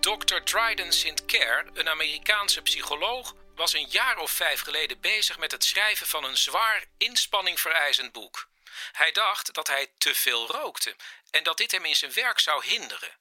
Dr. 0.00 0.42
Dryden 0.44 0.92
St. 0.92 1.24
Clair, 1.26 1.64
een 1.74 1.88
Amerikaanse 1.88 2.62
psycholoog, 2.62 3.34
was 3.60 3.72
een 3.72 3.88
jaar 3.88 4.18
of 4.18 4.30
vijf 4.30 4.60
geleden 4.60 5.00
bezig 5.00 5.38
met 5.38 5.50
het 5.50 5.64
schrijven 5.64 6.06
van 6.06 6.24
een 6.24 6.36
zwaar 6.36 6.84
inspanning 6.98 7.60
vereisend 7.60 8.12
boek. 8.12 8.48
Hij 8.92 9.12
dacht 9.12 9.54
dat 9.54 9.66
hij 9.66 9.90
te 9.98 10.14
veel 10.14 10.46
rookte 10.46 10.96
en 11.30 11.42
dat 11.42 11.56
dit 11.56 11.70
hem 11.70 11.84
in 11.84 11.96
zijn 11.96 12.12
werk 12.12 12.38
zou 12.38 12.64
hinderen. 12.64 13.16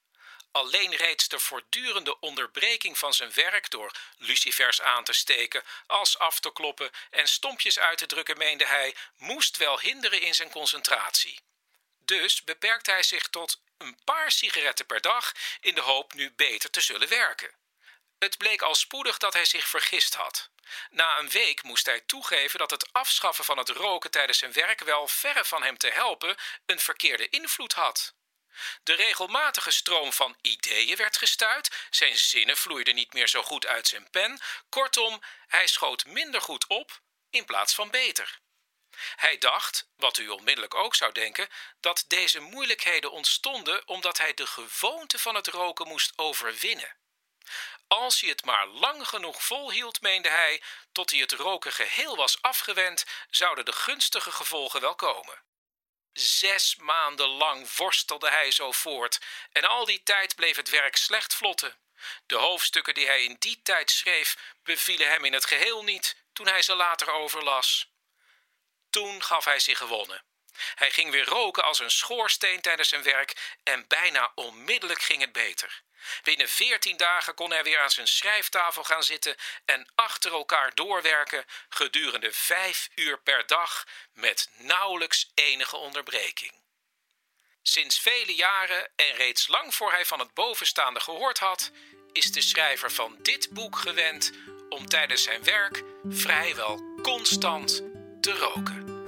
Alleen 0.52 0.96
reeds 0.96 1.28
de 1.28 1.40
voortdurende 1.40 2.20
onderbreking 2.20 2.98
van 2.98 3.14
zijn 3.14 3.34
werk 3.34 3.70
door 3.70 3.92
lucifers 4.18 4.82
aan 4.82 5.04
te 5.04 5.14
steken, 5.14 5.64
as 5.88 6.18
af 6.18 6.40
te 6.40 6.52
kloppen 6.52 6.92
en 7.10 7.28
stompjes 7.28 7.80
uit 7.80 7.98
te 7.98 8.06
drukken, 8.06 8.38
meende 8.38 8.66
hij, 8.66 8.96
moest 9.18 9.58
wel 9.58 9.80
hinderen 9.80 10.22
in 10.22 10.36
zijn 10.36 10.50
concentratie. 10.50 11.40
Dus 11.98 12.44
beperkte 12.44 12.92
hij 12.92 13.04
zich 13.04 13.28
tot 13.28 13.62
een 13.78 13.98
paar 14.04 14.32
sigaretten 14.32 14.86
per 14.86 15.02
dag 15.02 15.32
in 15.60 15.76
de 15.76 15.82
hoop 15.82 16.14
nu 16.14 16.32
beter 16.32 16.70
te 16.70 16.82
zullen 16.82 17.10
werken. 17.10 17.58
Het 18.20 18.38
bleek 18.38 18.62
al 18.62 18.76
spoedig 18.76 19.18
dat 19.18 19.34
hij 19.34 19.46
zich 19.46 19.68
vergist 19.68 20.16
had. 20.16 20.50
Na 20.90 21.18
een 21.18 21.30
week 21.30 21.64
moest 21.64 21.86
hij 21.86 22.00
toegeven 22.00 22.60
dat 22.60 22.72
het 22.72 22.94
afschaffen 22.94 23.46
van 23.46 23.58
het 23.58 23.70
roken 23.70 24.12
tijdens 24.12 24.38
zijn 24.38 24.52
werk 24.54 24.80
wel 24.80 25.08
verre 25.08 25.46
van 25.46 25.64
hem 25.64 25.78
te 25.78 25.90
helpen 25.90 26.36
een 26.66 26.80
verkeerde 26.80 27.30
invloed 27.30 27.74
had. 27.74 28.14
De 28.84 28.94
regelmatige 28.94 29.72
stroom 29.72 30.14
van 30.14 30.38
ideeën 30.42 30.96
werd 30.96 31.18
gestuit, 31.18 31.88
zijn 31.90 32.18
zinnen 32.18 32.58
vloeiden 32.58 32.96
niet 32.96 33.14
meer 33.14 33.28
zo 33.28 33.44
goed 33.44 33.66
uit 33.66 33.88
zijn 33.88 34.10
pen, 34.10 34.40
kortom, 34.70 35.22
hij 35.48 35.68
schoot 35.68 36.06
minder 36.06 36.42
goed 36.42 36.68
op 36.68 37.02
in 37.30 37.46
plaats 37.46 37.74
van 37.76 37.90
beter. 37.90 38.40
Hij 39.16 39.38
dacht, 39.38 39.88
wat 39.96 40.18
u 40.18 40.28
onmiddellijk 40.28 40.74
ook 40.74 40.96
zou 40.96 41.12
denken, 41.12 41.50
dat 41.80 42.06
deze 42.08 42.40
moeilijkheden 42.40 43.12
ontstonden 43.12 43.88
omdat 43.88 44.18
hij 44.18 44.34
de 44.34 44.48
gewoonte 44.48 45.20
van 45.20 45.36
het 45.36 45.48
roken 45.48 45.88
moest 45.88 46.14
overwinnen. 46.16 46.98
Als 47.90 48.22
hij 48.22 48.30
het 48.30 48.44
maar 48.46 48.68
lang 48.68 49.08
genoeg 49.08 49.44
volhield, 49.44 50.02
meende 50.02 50.30
hij, 50.30 50.62
tot 50.92 51.10
hij 51.10 51.20
het 51.20 51.32
roken 51.32 51.74
geheel 51.74 52.16
was 52.16 52.42
afgewend, 52.42 53.06
zouden 53.30 53.66
de 53.66 53.72
gunstige 53.72 54.32
gevolgen 54.32 54.82
wel 54.82 54.96
komen. 54.96 55.44
Zes 56.14 56.76
maanden 56.76 57.28
lang 57.28 57.76
worstelde 57.76 58.30
hij 58.30 58.52
zo 58.52 58.72
voort, 58.72 59.20
en 59.52 59.64
al 59.64 59.86
die 59.86 60.04
tijd 60.04 60.36
bleef 60.36 60.56
het 60.56 60.70
werk 60.70 60.96
slecht 60.96 61.34
vlotten. 61.34 61.78
De 62.26 62.36
hoofdstukken 62.36 62.94
die 62.94 63.06
hij 63.06 63.24
in 63.24 63.36
die 63.40 63.62
tijd 63.62 63.92
schreef, 63.92 64.38
bevielen 64.64 65.10
hem 65.10 65.26
in 65.26 65.34
het 65.34 65.46
geheel 65.46 65.84
niet 65.84 66.16
toen 66.34 66.48
hij 66.48 66.62
ze 66.62 66.76
later 66.76 67.12
overlas. 67.12 67.92
Toen 68.90 69.24
gaf 69.24 69.46
hij 69.46 69.60
zich 69.60 69.78
gewonnen. 69.78 70.24
Hij 70.76 70.92
ging 70.92 71.12
weer 71.12 71.26
roken 71.26 71.64
als 71.64 71.80
een 71.80 71.92
schoorsteen 71.92 72.62
tijdens 72.62 72.90
zijn 72.90 73.04
werk 73.04 73.58
en 73.64 73.88
bijna 73.88 74.32
onmiddellijk 74.36 75.02
ging 75.02 75.22
het 75.22 75.32
beter. 75.32 75.84
Binnen 76.24 76.50
veertien 76.50 76.98
dagen 76.98 77.34
kon 77.34 77.52
hij 77.52 77.64
weer 77.64 77.80
aan 77.80 77.90
zijn 77.90 78.08
schrijftafel 78.08 78.84
gaan 78.84 79.04
zitten 79.04 79.36
en 79.66 79.92
achter 79.96 80.32
elkaar 80.32 80.76
doorwerken 80.76 81.46
gedurende 81.70 82.32
vijf 82.32 82.90
uur 82.96 83.20
per 83.20 83.48
dag 83.48 83.86
met 84.14 84.50
nauwelijks 84.58 85.32
enige 85.34 85.78
onderbreking. 85.78 86.52
Sinds 87.62 88.00
vele 88.00 88.36
jaren 88.36 88.90
en 88.96 89.16
reeds 89.16 89.48
lang 89.48 89.76
voor 89.76 89.92
hij 89.92 90.06
van 90.06 90.20
het 90.20 90.34
bovenstaande 90.34 91.00
gehoord 91.00 91.40
had, 91.40 91.72
is 92.12 92.32
de 92.32 92.42
schrijver 92.42 92.92
van 92.92 93.18
dit 93.22 93.50
boek 93.50 93.78
gewend 93.78 94.32
om 94.70 94.86
tijdens 94.86 95.24
zijn 95.24 95.44
werk 95.44 95.84
vrijwel 96.10 97.02
constant 97.02 97.82
te 98.22 98.32
roken. 98.32 98.99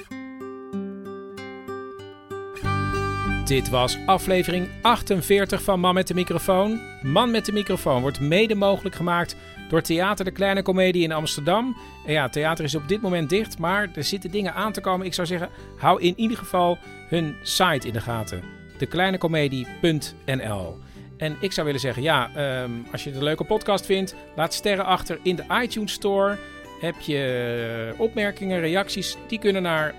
Dit 3.45 3.69
was 3.69 3.97
aflevering 4.05 4.67
48 4.81 5.63
van 5.63 5.79
Man 5.79 5.93
met 5.93 6.07
de 6.07 6.13
Microfoon. 6.13 6.79
Man 7.01 7.31
met 7.31 7.45
de 7.45 7.51
Microfoon 7.51 8.01
wordt 8.01 8.19
mede 8.19 8.55
mogelijk 8.55 8.95
gemaakt 8.95 9.35
door 9.69 9.81
Theater 9.81 10.25
de 10.25 10.31
Kleine 10.31 10.61
Comedie 10.61 11.03
in 11.03 11.11
Amsterdam. 11.11 11.77
En 12.05 12.13
ja, 12.13 12.29
theater 12.29 12.63
is 12.63 12.75
op 12.75 12.87
dit 12.87 13.01
moment 13.01 13.29
dicht, 13.29 13.59
maar 13.59 13.89
er 13.95 14.03
zitten 14.03 14.31
dingen 14.31 14.53
aan 14.53 14.71
te 14.71 14.81
komen. 14.81 15.05
Ik 15.05 15.13
zou 15.13 15.27
zeggen, 15.27 15.49
hou 15.77 16.01
in 16.01 16.13
ieder 16.15 16.37
geval 16.37 16.77
hun 17.09 17.35
site 17.41 17.87
in 17.87 17.93
de 17.93 18.01
gaten. 18.01 18.43
dekleinecomedie.nl 18.77 20.77
En 21.17 21.37
ik 21.39 21.51
zou 21.51 21.65
willen 21.65 21.81
zeggen, 21.81 22.03
ja, 22.03 22.29
ehm, 22.35 22.71
als 22.91 23.03
je 23.03 23.09
het 23.09 23.17
een 23.17 23.23
leuke 23.23 23.43
podcast 23.43 23.85
vindt, 23.85 24.15
laat 24.35 24.53
sterren 24.53 24.85
achter 24.85 25.19
in 25.23 25.35
de 25.35 25.43
iTunes 25.61 25.91
Store. 25.91 26.37
Heb 26.81 26.99
je 26.99 27.93
opmerkingen, 27.97 28.59
reacties, 28.59 29.17
die 29.27 29.39
kunnen 29.39 29.61
naar 29.61 29.93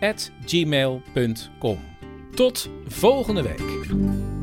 manmetdemicrofoon@gmail.com. 0.00 1.78
Tot 2.34 2.70
volgende 2.88 3.42
week. 3.42 4.33